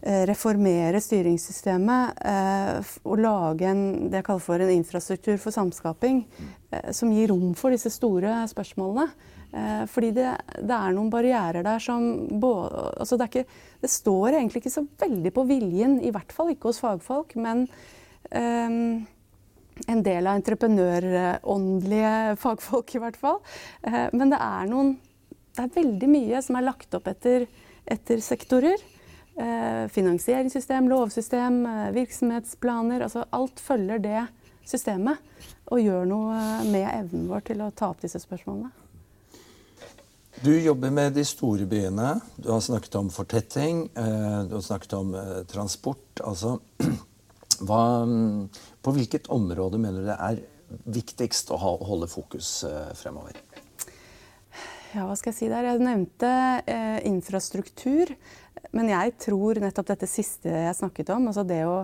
reformere 0.04 1.00
styringssystemet 1.00 2.18
og 3.08 3.22
lage 3.24 3.70
en, 3.70 3.84
det 4.12 4.20
jeg 4.20 4.26
kaller 4.28 4.44
for 4.44 4.60
en 4.60 4.74
infrastruktur 4.74 5.38
for 5.40 5.56
samskaping 5.56 6.18
som 6.92 7.14
gir 7.16 7.32
rom 7.32 7.54
for 7.56 7.72
disse 7.72 7.88
store 7.94 8.42
spørsmålene. 8.52 9.06
fordi 9.88 10.10
det, 10.18 10.28
det 10.60 10.76
er 10.76 10.98
noen 10.98 11.08
barrierer 11.14 11.64
der 11.64 11.80
som 11.80 12.28
både, 12.28 12.84
altså 13.00 13.16
det, 13.22 13.30
ikke, 13.32 13.46
det, 13.80 13.92
står 13.96 14.34
egentlig 14.34 14.66
ikke 14.66 14.76
så 14.76 14.84
veldig 15.06 15.32
på 15.32 15.48
viljen, 15.48 15.96
i 16.04 16.12
hvert 16.12 16.36
fall 16.36 16.52
ikke 16.52 16.74
hos 16.74 16.84
fagfolk. 16.84 17.38
men 17.40 17.64
en 19.88 20.04
del 20.06 20.28
av 20.28 20.38
entreprenøråndelige 20.40 22.14
fagfolk, 22.44 22.96
i 22.96 23.04
hvert 23.04 23.20
fall. 23.20 23.40
Eh, 23.82 24.08
men 24.14 24.34
det 24.34 24.40
er, 24.40 24.66
noen, 24.72 24.96
det 25.54 25.66
er 25.66 25.78
veldig 25.78 26.10
mye 26.12 26.42
som 26.46 26.60
er 26.60 26.68
lagt 26.68 26.98
opp 26.98 27.10
etter, 27.12 27.48
etter 27.84 28.24
sektorer. 28.24 28.82
Eh, 29.36 29.88
finansieringssystem, 29.90 30.90
lovsystem, 30.90 31.66
eh, 31.66 31.92
virksomhetsplaner. 31.92 33.02
Altså 33.02 33.26
alt 33.30 33.60
følger 33.60 34.00
det 34.00 34.28
systemet. 34.66 35.18
Og 35.72 35.82
gjør 35.82 36.06
noe 36.06 36.38
med 36.70 36.88
evnen 36.92 37.28
vår 37.32 37.46
til 37.50 37.64
å 37.66 37.72
ta 37.74 37.90
opp 37.90 38.02
disse 38.04 38.22
spørsmålene. 38.22 38.72
Du 40.44 40.52
jobber 40.60 40.92
med 40.92 41.14
de 41.16 41.24
store 41.26 41.66
byene. 41.66 42.22
Du 42.38 42.52
har 42.52 42.62
snakket 42.62 42.96
om 43.00 43.10
fortetting. 43.10 43.88
Du 43.96 44.56
har 44.58 44.62
snakket 44.62 44.94
om 44.98 45.14
transport. 45.48 46.20
Altså 46.20 46.58
hva, 47.68 47.84
på 48.84 48.96
hvilket 48.98 49.30
område 49.32 49.80
mener 49.80 50.04
du 50.04 50.10
det 50.10 50.18
er 50.20 50.42
viktigst 50.90 51.52
å 51.54 51.60
holde 51.62 52.10
fokus 52.12 52.64
eh, 52.68 52.92
fremover? 52.98 53.38
Ja, 54.94 55.08
hva 55.10 55.16
skal 55.18 55.32
jeg 55.32 55.38
si 55.40 55.48
der? 55.50 55.66
Jeg 55.66 55.82
nevnte 55.82 56.30
eh, 56.70 57.00
infrastruktur. 57.10 58.12
Men 58.78 58.92
jeg 58.92 59.16
tror 59.22 59.58
nettopp 59.62 59.90
dette 59.90 60.10
siste 60.10 60.52
jeg 60.52 60.78
snakket 60.78 61.10
om, 61.14 61.26
altså 61.30 61.44
det 61.46 61.60
å 61.66 61.80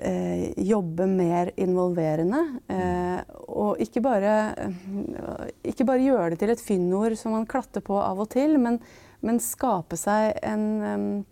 eh, 0.00 0.48
jobbe 0.64 1.06
mer 1.08 1.52
involverende. 1.60 2.40
Eh, 2.72 3.36
og 3.52 3.80
ikke 3.84 4.02
bare, 4.04 4.32
ikke 5.60 5.86
bare, 5.88 6.04
gjøre 6.08 6.32
det 6.32 6.40
til 6.40 6.54
et 6.54 6.64
fyndord 6.64 7.16
som 7.20 7.36
man 7.36 7.48
klatter 7.48 7.84
på 7.84 8.00
av 8.00 8.24
og 8.24 8.32
til, 8.32 8.56
men, 8.60 8.80
men 9.20 9.40
skape 9.42 10.00
seg 10.00 10.32
en 10.42 11.24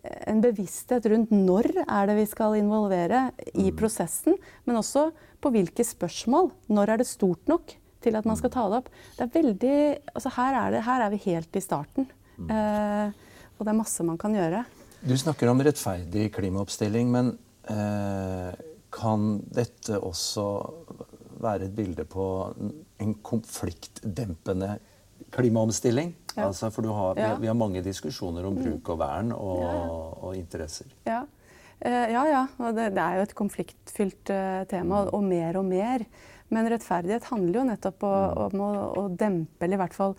en 0.00 0.40
bevissthet 0.44 1.06
rundt 1.08 1.32
når 1.34 1.66
er 1.82 2.08
det 2.10 2.16
vi 2.18 2.26
skal 2.28 2.56
involvere 2.58 3.30
i 3.54 3.70
mm. 3.70 3.76
prosessen, 3.78 4.36
men 4.68 4.78
også 4.78 5.08
på 5.40 5.52
hvilke 5.54 5.84
spørsmål. 5.86 6.50
Når 6.70 6.92
er 6.92 7.00
det 7.00 7.08
stort 7.08 7.50
nok 7.50 7.72
til 8.04 8.16
at 8.18 8.28
man 8.28 8.38
skal 8.38 8.52
ta 8.54 8.66
det 8.70 8.80
opp? 8.82 8.90
Det 9.16 9.26
er 9.26 9.34
veldig, 9.34 9.76
altså 10.14 10.32
her, 10.36 10.58
er 10.62 10.74
det, 10.74 10.84
her 10.86 11.04
er 11.04 11.12
vi 11.12 11.22
helt 11.26 11.56
i 11.56 11.64
starten. 11.64 12.08
Mm. 12.40 12.50
Eh, 12.56 13.38
og 13.58 13.66
det 13.66 13.72
er 13.72 13.80
masse 13.80 14.06
man 14.06 14.20
kan 14.20 14.34
gjøre. 14.36 14.64
Du 15.00 15.16
snakker 15.16 15.48
om 15.48 15.60
rettferdig 15.64 16.28
klimaoppstilling, 16.34 17.10
men 17.12 17.32
eh, 17.72 18.52
kan 18.92 19.26
dette 19.52 20.00
også 20.00 20.46
være 21.40 21.68
et 21.68 21.76
bilde 21.76 22.04
på 22.08 22.24
en 23.00 23.14
konfliktdempende 23.24 24.74
klimaomstilling? 25.32 26.14
Ja. 26.36 26.46
Altså, 26.46 26.70
for 26.70 26.86
har, 26.86 27.14
vi, 27.16 27.22
vi, 27.22 27.44
vi, 27.44 27.50
har 27.50 27.58
mange 27.58 27.82
diskusjoner 27.84 28.46
om 28.46 28.58
bruk 28.58 28.92
og 28.94 29.00
vern 29.00 29.32
og, 29.34 29.62
ja. 29.62 29.76
og 30.28 30.36
interesser. 30.38 30.90
Ja. 31.08 31.22
Uh, 31.80 32.06
ja, 32.12 32.24
ja. 32.28 32.42
Og 32.60 32.76
det, 32.76 32.90
det, 32.96 33.02
er 33.02 33.18
jo 33.18 33.24
et 33.24 33.36
konfliktfylt 33.38 34.32
uh, 34.34 34.62
tema, 34.68 35.06
og 35.08 35.24
mer 35.24 35.56
og 35.60 35.64
mer. 35.68 36.04
Men 36.50 36.68
rettferdighet 36.70 37.28
handler 37.30 37.60
jo 37.60 37.66
nettopp 37.68 38.06
mm. 38.06 38.40
om 38.46 38.62
å, 38.66 38.70
å, 38.98 39.04
dempe, 39.14 39.64
eller 39.64 39.78
i 39.78 39.80
hvert 39.80 39.96
fall 39.96 40.16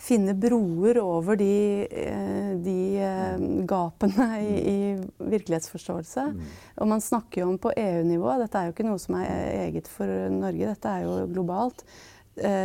finne 0.00 0.34
broer 0.36 1.00
over 1.02 1.38
de, 1.40 1.54
uh, 1.88 2.52
de 2.60 2.76
gapene 3.68 4.28
i, 4.44 4.50
mm. 4.50 4.68
i 4.74 5.30
virkelighetsforståelse. 5.36 6.26
Mm. 6.34 6.42
Og 6.84 6.92
man 6.94 7.04
snakker 7.04 7.44
jo 7.44 7.52
om 7.54 7.60
på 7.60 7.72
EU-nivå, 7.76 8.34
dette 8.42 8.60
er 8.60 8.68
jo 8.68 8.76
ikke 8.76 8.88
noe 8.88 9.00
som 9.00 9.16
er 9.20 9.30
eget 9.66 9.88
for 9.90 10.08
Norge, 10.34 10.74
dette 10.74 10.92
er 10.96 11.08
jo 11.08 11.16
globalt. 11.32 11.84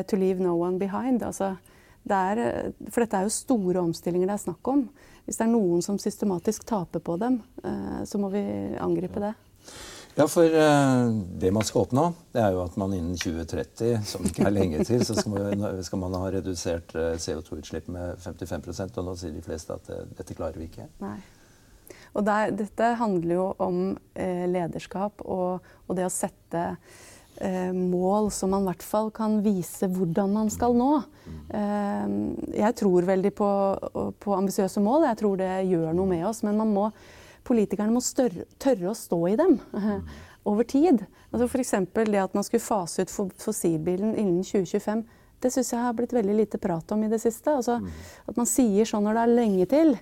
to 0.07 0.15
leave 0.15 0.39
no 0.39 0.55
one 0.55 0.77
behind. 0.79 1.23
altså 1.23 1.55
det 2.05 2.15
er, 2.15 2.71
for 2.93 3.01
dette 3.01 3.17
er 3.17 3.25
jo 3.25 3.33
store 3.33 3.81
omstillinger 3.81 4.29
det 4.29 4.35
er 4.35 4.43
snakk 4.43 4.69
om. 4.69 4.85
Hvis 5.25 5.39
det 5.39 5.47
er 5.47 5.53
noen 5.55 5.81
som 5.81 5.97
systematisk 6.01 6.67
taper 6.69 7.01
på 7.01 7.17
dem, 7.17 7.39
eh, 7.65 8.03
så 8.05 8.21
må 8.21 8.29
vi 8.33 8.43
angripe 8.77 9.23
det. 9.23 9.33
Ja, 10.15 10.27
for 10.31 10.47
uh, 10.47 11.09
det 11.41 11.51
man 11.51 11.65
skal 11.67 11.83
oppnå, 11.83 12.05
det 12.31 12.43
er 12.43 12.53
jo 12.55 12.61
at 12.63 12.77
man 12.79 12.93
innen 12.95 13.17
2030, 13.19 13.97
som 14.07 14.23
ikke 14.27 14.45
er 14.47 14.53
lenge 14.55 14.85
til, 14.87 15.03
så 15.03 15.17
skal 15.19 15.99
man, 16.01 16.15
ha 16.21 16.29
redusert 16.37 16.95
uh, 16.95 17.15
CO2-utslipp 17.19 17.89
med 17.91 18.21
55% 18.23 19.01
og 19.01 19.09
nå 19.09 19.15
sier 19.19 19.35
de 19.35 19.43
fleste 19.43 19.75
at 19.75 19.91
uh, 19.91 20.05
dette 20.15 20.37
klarer 20.37 20.61
vi 20.61 20.69
ikke. 20.69 20.87
Nei. 21.03 21.17
Og 22.15 22.23
der, 22.23 22.53
dette 22.55 22.93
handler 22.95 23.35
jo 23.35 23.49
om 23.59 23.79
lederskap 24.15 25.19
og, 25.25 25.65
og, 25.83 25.97
det 25.97 26.05
å 26.07 26.13
sette 26.13 26.61
eh, 27.37 27.73
mål 27.73 28.31
som 28.31 28.53
man 28.53 28.63
i 28.63 28.69
hvert 28.69 28.85
fall 28.85 29.11
kan 29.15 29.39
vise 29.43 29.89
hvordan 29.91 30.33
man 30.35 30.51
skal 30.53 30.75
nå. 30.77 30.91
Eh, 31.49 32.15
jeg 32.61 32.77
tror 32.79 33.09
veldig 33.09 33.33
på, 33.35 33.49
på 34.19 34.35
ambisiøse 34.37 34.83
mål. 34.83 35.09
Jeg 35.09 35.21
tror 35.21 35.39
det 35.41 35.51
gjør 35.69 35.91
noe 35.97 36.11
med 36.11 36.25
oss. 36.29 36.43
Men 36.47 36.59
man 36.61 36.73
må, 36.75 36.89
politikerne 37.45 37.93
må 37.93 38.01
større, 38.03 38.47
tørre 38.61 38.91
å 38.91 38.97
stå 38.97 39.19
i 39.31 39.35
dem 39.39 39.59
eh, 39.77 40.17
over 40.49 40.67
tid. 40.69 41.05
Altså 41.31 41.47
F.eks. 41.47 41.75
det 41.93 42.21
at 42.21 42.35
man 42.37 42.45
skulle 42.47 42.65
fase 42.65 43.05
ut 43.05 43.13
fossilbilen 43.41 44.15
innen 44.15 44.43
2025. 44.43 45.05
Det 45.43 45.51
syns 45.53 45.71
jeg 45.73 45.83
har 45.83 45.95
blitt 45.97 46.15
veldig 46.15 46.35
lite 46.39 46.59
prat 46.61 46.91
om 46.95 47.05
i 47.05 47.11
det 47.11 47.21
siste. 47.21 47.53
Altså, 47.53 47.79
at 48.25 48.37
man 48.39 48.49
sier 48.49 48.87
sånn 48.89 49.05
når 49.05 49.17
det 49.17 49.23
er 49.23 49.35
lenge 49.39 49.69
til, 49.71 49.95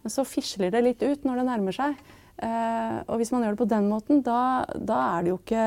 men 0.00 0.12
så 0.12 0.26
fisler 0.28 0.72
det 0.72 0.84
litt 0.84 1.04
ut 1.04 1.24
når 1.24 1.40
det 1.40 1.48
nærmer 1.48 1.76
seg. 1.76 2.00
Eh, 2.40 2.96
og 3.06 3.20
hvis 3.20 3.32
man 3.34 3.44
gjør 3.44 3.56
det 3.56 3.62
på 3.62 3.70
den 3.70 3.90
måten, 3.92 4.24
da, 4.26 4.40
da 4.76 5.02
er 5.14 5.24
det 5.24 5.34
jo 5.34 5.40
ikke 5.40 5.66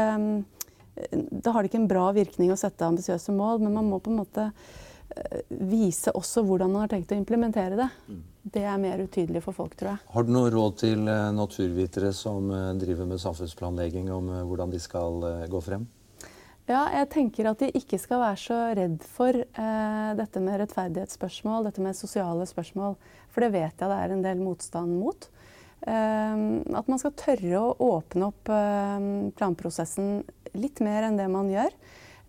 da 1.14 1.54
har 1.54 1.64
det 1.64 1.72
ikke 1.72 1.82
en 1.82 1.90
bra 1.90 2.08
virkning 2.14 2.52
å 2.54 2.58
sette 2.60 2.86
ambisiøse 2.86 3.34
mål, 3.34 3.64
men 3.64 3.74
man 3.74 3.88
må 3.90 4.00
på 4.04 4.12
en 4.12 4.20
måte 4.22 4.50
vise 5.50 6.12
også 6.16 6.44
hvordan 6.48 6.72
man 6.74 6.86
har 6.86 6.94
tenkt 6.94 7.12
å 7.14 7.18
implementere 7.18 7.80
det. 7.80 7.90
Det 8.54 8.64
er 8.68 8.80
mer 8.82 9.00
utydelig 9.04 9.44
for 9.46 9.56
folk, 9.56 9.76
tror 9.80 9.94
jeg. 9.94 10.04
Har 10.14 10.26
du 10.28 10.32
noe 10.36 10.52
råd 10.52 10.80
til 10.82 11.08
eh, 11.08 11.28
naturvitere 11.36 12.12
som 12.16 12.50
eh, 12.52 12.72
driver 12.82 13.08
med 13.08 13.22
samfunnsplanlegging, 13.24 14.10
om 14.12 14.32
hvordan 14.50 14.74
de 14.74 14.82
skal 14.84 15.22
gå 15.52 15.62
frem? 15.64 15.86
Ja, 16.64 16.86
jeg 16.96 17.10
tenker 17.12 17.50
at 17.50 17.60
de 17.60 17.68
ikke 17.76 17.98
skal 18.00 18.22
være 18.22 18.40
så 18.40 18.58
redd 18.78 19.02
for 19.04 19.36
eh, 19.36 20.12
dette 20.16 20.40
med 20.40 20.62
rettferdighetsspørsmål, 20.62 21.68
dette 21.68 21.84
med 21.84 21.98
sosiale 21.98 22.46
spørsmål. 22.48 22.96
For 23.34 23.44
det 23.44 23.52
vet 23.52 23.84
jeg 23.84 23.92
det 23.92 23.98
er 24.00 24.14
en 24.14 24.24
del 24.24 24.40
motstand 24.40 24.96
mot. 24.96 25.28
Eh, 25.84 26.46
at 26.80 26.88
man 26.88 27.02
skal 27.02 27.16
tørre 27.20 27.60
å 27.60 27.76
åpne 27.98 28.30
opp 28.32 28.54
eh, 28.56 29.10
planprosessen 29.36 30.24
litt 30.56 30.80
mer 30.86 31.10
enn 31.10 31.20
det 31.20 31.28
man 31.34 31.52
gjør. 31.52 31.76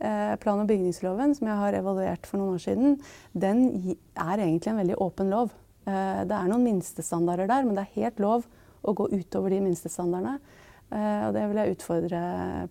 Eh, 0.01 0.37
plan- 0.37 0.59
og 0.59 0.67
bygningsloven, 0.67 1.35
som 1.35 1.49
jeg 1.49 1.57
har 1.57 1.77
evaluert 1.79 2.27
for 2.27 2.41
noen 2.41 2.57
år 2.57 2.63
siden, 2.65 2.97
den 3.33 3.97
er 4.17 4.41
egentlig 4.43 4.73
en 4.73 4.81
veldig 4.83 4.97
åpen 4.99 5.31
lov. 5.31 5.53
Eh, 5.87 6.25
det 6.27 6.35
er 6.35 6.49
noen 6.51 6.65
minstestandarder 6.67 7.47
der, 7.47 7.65
men 7.65 7.77
det 7.77 7.85
er 7.85 8.03
helt 8.03 8.19
lov 8.19 8.45
å 8.83 8.95
gå 8.95 9.07
utover 9.13 9.55
de 9.55 9.61
minstestandardene. 9.61 10.41
Eh, 10.91 11.29
og 11.29 11.35
det 11.35 11.45
vil 11.49 11.61
jeg 11.63 11.77
utfordre 11.77 12.23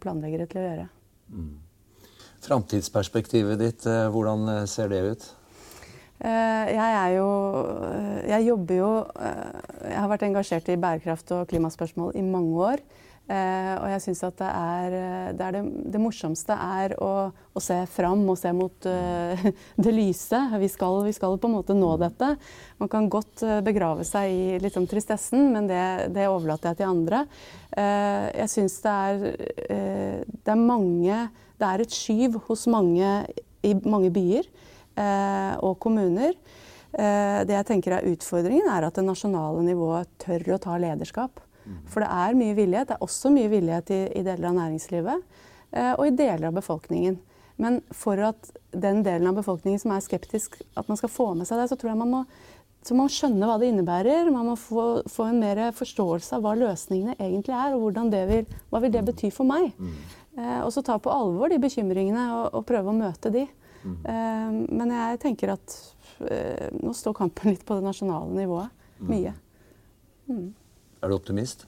planleggere 0.04 0.50
til 0.52 0.62
å 0.62 0.66
gjøre. 0.68 0.90
Mm. 1.32 1.54
Framtidsperspektivet 2.44 3.58
ditt, 3.58 3.88
hvordan 3.88 4.68
ser 4.68 4.90
det 4.92 5.00
ut? 5.02 5.30
Jeg 6.24 6.76
er 6.78 7.10
jo 7.18 7.28
Jeg 8.28 8.46
jobber 8.46 8.76
jo 8.76 8.90
Jeg 9.18 9.98
har 9.98 10.08
vært 10.08 10.24
engasjert 10.24 10.70
i 10.70 10.78
bærekraft 10.80 11.32
og 11.36 11.48
klimaspørsmål 11.48 12.16
i 12.16 12.22
mange 12.22 12.54
år. 12.56 12.84
Uh, 13.24 13.76
og 13.80 13.86
jeg 13.88 14.02
syns 14.04 14.22
at 14.28 14.36
det 14.36 14.48
er, 14.52 14.94
eh, 14.98 15.28
det, 15.32 15.46
er 15.46 15.56
det, 15.56 15.60
det, 15.94 16.00
morsomste 16.04 16.58
er 16.60 16.92
å, 17.00 17.30
å, 17.32 17.62
se 17.64 17.78
fram 17.88 18.20
og 18.28 18.36
se 18.36 18.50
mot 18.52 18.88
uh, 18.92 19.46
det 19.86 19.94
lyse. 19.96 20.42
Vi 20.60 20.68
skal, 20.68 21.00
vi 21.08 21.14
skal, 21.16 21.38
på 21.40 21.48
en 21.48 21.56
måte 21.56 21.76
nå 21.78 21.94
dette. 22.02 22.34
Man 22.84 22.92
kan 22.92 23.08
godt 23.08 23.46
uh, 23.48 23.62
begrave 23.64 24.04
seg 24.04 24.28
i 24.28 24.58
litt 24.60 24.76
om 24.76 24.88
tristessen, 24.92 25.54
men 25.56 25.70
det, 25.72 25.86
det 26.12 26.28
overlater 26.28 26.74
jeg 26.74 26.82
til 26.82 26.90
andre. 26.90 27.24
jeg 27.74 28.50
syns 28.52 28.76
det 28.84 28.92
er 28.92 29.24
Det 30.46 30.52
er 30.52 30.60
mange 30.60 31.16
Det 31.58 31.66
er 31.66 31.82
et 31.82 31.96
skyv 31.96 32.36
hos 32.50 32.68
mange 32.70 33.16
i 33.64 33.72
mange 33.82 34.12
byer 34.14 34.46
og 35.64 35.80
kommuner. 35.82 36.36
det 36.94 37.56
jeg 37.56 37.66
tenker 37.66 37.96
er 37.98 38.12
utfordringen, 38.12 38.70
er 38.70 38.86
at 38.86 39.00
det 39.00 39.08
nasjonale 39.08 39.64
nivået 39.66 40.12
tør 40.22 40.54
å 40.54 40.62
ta 40.62 40.78
lederskap. 40.78 41.42
For 41.92 42.04
det 42.04 42.10
er 42.12 42.40
mye 42.40 42.56
villighet. 42.58 42.90
Det 42.90 42.98
er 42.98 43.06
også 43.06 43.32
mye 43.34 43.52
villighet 43.52 43.94
i, 43.94 44.02
i 44.20 44.26
deler 44.26 44.50
av 44.50 44.58
næringslivet 44.58 45.22
eh, 45.72 45.94
og 45.94 46.08
i 46.08 46.16
deler 46.18 46.50
av 46.50 46.58
befolkningen. 46.58 47.20
Men 47.62 47.80
for 47.94 48.20
at 48.26 48.50
den 48.72 49.04
delen 49.06 49.30
av 49.30 49.38
befolkningen 49.38 49.82
som 49.82 49.94
er 49.94 50.04
skeptisk, 50.04 50.58
at 50.78 50.90
man 50.90 51.00
skal 51.00 51.12
få 51.14 51.30
med 51.38 51.48
seg 51.48 51.62
det, 51.62 51.70
så 51.70 51.78
tror 51.78 51.94
jeg 51.94 52.02
man 52.02 52.12
må, 52.12 52.22
man 52.90 53.00
må 53.00 53.08
skjønne 53.14 53.48
hva 53.48 53.60
det 53.62 53.70
innebærer. 53.72 54.32
Man 54.34 54.50
må 54.50 54.58
få, 54.60 54.88
få 55.12 55.30
en 55.30 55.42
mer 55.44 55.62
forståelse 55.78 56.38
av 56.38 56.46
hva 56.46 56.56
løsningene 56.60 57.16
egentlig 57.20 57.56
er, 57.56 57.78
og 57.78 58.00
det 58.12 58.24
vil, 58.32 58.58
hva 58.74 58.82
vil 58.84 58.96
det 58.96 59.06
bety 59.12 59.32
for 59.34 59.48
meg. 59.50 59.70
Mm. 59.78 59.98
Eh, 60.34 60.62
og 60.64 60.72
så 60.74 60.82
ta 60.86 60.98
på 60.98 61.14
alvor 61.14 61.54
de 61.54 61.62
bekymringene 61.62 62.26
og, 62.34 62.48
og 62.58 62.66
prøve 62.70 62.90
å 62.90 62.98
møte 62.98 63.32
de. 63.34 63.46
Mm. 63.84 63.98
Eh, 64.10 64.58
men 64.80 64.96
jeg 64.96 65.22
tenker 65.22 65.54
at 65.54 65.78
eh, 66.26 66.70
nå 66.80 66.94
står 66.98 67.16
kampen 67.22 67.54
litt 67.54 67.66
på 67.68 67.78
det 67.78 67.86
nasjonale 67.86 68.34
nivået. 68.34 68.84
Mm. 68.98 69.08
Mye. 69.12 69.34
Mm. 70.32 70.46
Er 71.04 71.12
du 71.12 71.18
optimist? 71.18 71.66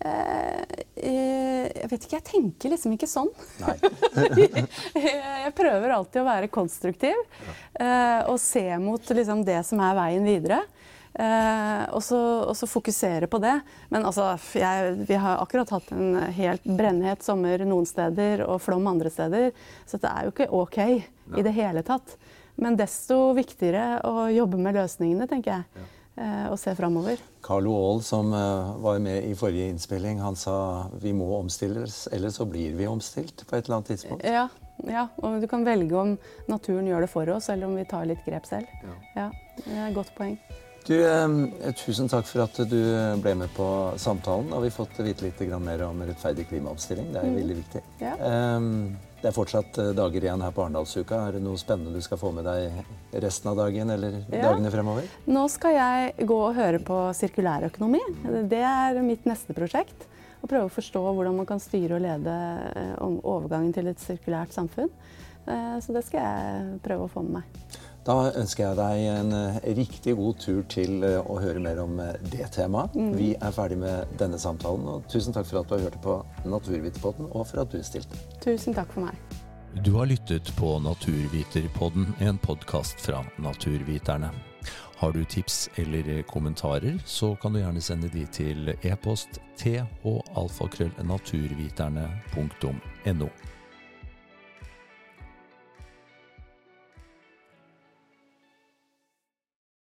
Eh, 0.00 0.60
eh, 0.96 1.66
jeg 1.66 1.88
vet 1.90 2.04
ikke, 2.06 2.16
jeg 2.16 2.26
tenker 2.28 2.72
liksom 2.72 2.94
ikke 2.94 3.08
sånn. 3.10 3.28
jeg 4.94 5.50
prøver 5.58 5.92
alltid 5.92 6.22
å 6.22 6.28
være 6.28 6.52
konstruktiv. 6.52 7.18
Eh, 7.74 8.22
og 8.30 8.38
se 8.40 8.64
mot 8.80 9.12
liksom 9.12 9.42
det 9.44 9.60
som 9.66 9.82
er 9.84 9.98
veien 9.98 10.28
videre. 10.28 10.62
og, 11.90 12.00
så, 12.06 12.66
fokusere 12.70 13.26
på 13.26 13.42
det. 13.42 13.58
Men 13.90 14.06
altså, 14.06 14.30
jeg, 14.54 14.94
vi 15.08 15.18
har 15.18 15.42
akkurat 15.42 15.74
hatt 15.74 15.90
en 15.92 16.16
helt 16.38 16.64
brennhet 16.64 17.26
sommer 17.26 17.66
noen 17.66 17.88
steder 17.88 18.46
og 18.46 18.62
flom 18.62 18.86
andre 18.86 19.10
steder. 19.10 19.50
Så 19.90 19.98
det 19.98 20.08
er 20.08 20.28
jo 20.28 20.36
ikke 20.36 20.52
OK 20.54 20.78
i 20.86 21.42
det 21.44 21.56
hele 21.58 21.82
tatt. 21.82 22.14
Men 22.60 22.78
desto 22.78 23.32
viktigere 23.36 24.04
å 24.06 24.30
jobbe 24.30 24.60
med 24.60 24.78
løsningene, 24.78 25.26
tenker 25.28 25.58
jeg. 25.58 25.90
Ja. 26.20 26.26
Eh, 26.26 26.46
og 26.52 26.58
se 26.60 26.74
framover. 26.76 27.20
Carlo 27.42 27.72
Aall, 27.74 28.02
som 28.04 28.32
eh, 28.36 28.72
var 28.84 28.98
med 29.00 29.24
i 29.24 29.34
forrige 29.38 29.70
innspilling, 29.72 30.20
han 30.20 30.36
sa 30.36 30.86
vi 31.00 31.14
må 31.16 31.30
omstilles, 31.38 32.06
eller 32.12 32.30
så 32.34 32.44
blir 32.44 32.76
vi 32.76 32.88
omstilt 32.90 33.46
på 33.46 33.56
et 33.56 33.64
eller 33.64 33.80
annet 33.80 33.92
tidspunkt. 33.94 34.24
Ja, 34.24 34.48
ja, 34.88 35.06
og 35.24 35.40
du 35.40 35.48
kan 35.48 35.64
velge 35.64 35.96
om 35.96 36.16
naturen 36.48 36.88
gjør 36.88 37.06
det 37.06 37.12
for 37.12 37.36
oss, 37.36 37.48
eller 37.52 37.70
om 37.70 37.78
vi 37.80 37.86
tar 37.88 38.08
litt 38.08 38.24
grep 38.26 38.48
selv. 38.48 38.68
Ja, 39.16 39.30
ja 39.64 39.88
godt 39.96 40.12
poeng. 40.18 40.36
Du, 40.84 40.96
eh, 41.04 41.72
tusen 41.76 42.08
takk 42.08 42.28
for 42.28 42.44
at 42.44 42.56
du 42.68 42.80
ble 43.20 43.36
med 43.40 43.52
på 43.56 43.68
samtalen. 44.00 44.52
og 44.52 44.64
vi 44.64 44.72
har 44.72 44.76
fått 44.76 45.00
vite 45.04 45.28
litt 45.28 45.40
mer 45.60 45.86
om 45.88 46.02
rettferdig 46.04 46.48
klimaomstilling. 46.48 47.12
Det 47.12 47.20
er 47.20 47.28
mm. 47.28 47.36
veldig 47.40 47.60
viktig. 47.64 47.82
Ja. 48.00 48.16
Um, 48.56 48.96
det 49.20 49.28
er 49.28 49.36
fortsatt 49.36 49.78
eh, 49.80 49.90
dager 49.96 50.24
igjen 50.24 50.42
her 50.44 50.52
på 50.56 50.64
Arendalsuka. 50.64 51.18
Er 51.28 51.36
det 51.36 51.42
noe 51.44 51.60
spennende 51.60 51.92
du 51.92 52.04
skal 52.04 52.20
få 52.20 52.32
med 52.36 52.46
deg 52.48 53.20
resten 53.24 53.50
av 53.52 53.58
dagen 53.60 53.92
eller 53.92 54.20
ja. 54.22 54.46
dagene 54.46 54.72
fremover? 54.72 55.10
Nå 55.28 55.44
skal 55.52 55.76
jeg 55.76 56.28
gå 56.30 56.38
og 56.46 56.56
høre 56.56 56.80
på 56.84 57.00
sirkulærøkonomi. 57.18 58.00
Det 58.48 58.62
er 58.64 59.00
mitt 59.04 59.28
neste 59.28 59.56
prosjekt. 59.56 60.08
Å 60.40 60.48
prøve 60.48 60.70
å 60.70 60.72
forstå 60.72 61.02
hvordan 61.04 61.36
man 61.36 61.48
kan 61.48 61.60
styre 61.60 61.98
og 61.98 62.04
lede 62.04 62.36
eh, 62.72 62.94
overgangen 63.04 63.74
til 63.76 63.90
et 63.92 64.00
sirkulært 64.00 64.56
samfunn. 64.56 64.88
Eh, 65.44 65.76
så 65.84 65.96
det 65.96 66.06
skal 66.06 66.24
jeg 66.24 66.80
prøve 66.84 67.06
å 67.06 67.12
få 67.12 67.24
med 67.26 67.40
meg. 67.40 67.79
Da 68.06 68.30
ønsker 68.32 68.64
jeg 68.64 68.76
deg 68.78 69.02
en 69.12 69.32
eh, 69.36 69.56
riktig 69.76 70.14
god 70.16 70.38
tur 70.40 70.62
til 70.72 71.02
eh, 71.04 71.18
å 71.20 71.36
høre 71.42 71.60
mer 71.60 71.82
om 71.82 71.98
eh, 72.00 72.14
det 72.32 72.46
temaet. 72.56 72.94
Mm. 72.96 73.12
Vi 73.18 73.36
er 73.36 73.52
ferdig 73.52 73.76
med 73.82 74.06
denne 74.20 74.38
samtalen, 74.40 74.86
og 74.88 75.04
tusen 75.12 75.32
takk 75.36 75.46
for 75.50 75.60
at 75.60 75.68
du 75.68 75.74
har 75.76 75.84
hørt 75.90 76.00
på 76.04 76.14
Naturviterpodden, 76.48 77.26
og 77.28 77.46
for 77.50 77.56
at 77.64 77.70
du 77.74 77.78
stilte. 77.84 78.16
Tusen 78.40 78.74
takk 78.76 78.90
for 78.96 79.02
meg. 79.10 79.16
Du 79.84 79.92
har 79.98 80.06
lyttet 80.08 80.46
på 80.56 80.78
Naturviterpodden, 80.82 82.06
en 82.24 82.38
podkast 82.40 83.00
fra 83.04 83.20
Naturviterne. 83.38 84.30
Har 85.00 85.12
du 85.12 85.24
tips 85.24 85.70
eller 85.80 86.22
kommentarer, 86.28 86.98
så 87.04 87.36
kan 87.40 87.52
du 87.52 87.58
gjerne 87.60 87.80
sende 87.84 88.08
de 88.12 88.26
til 88.32 88.68
e-post 88.80 89.40
th 89.60 89.84
alfakrøllnaturviterne.no. 90.40 93.28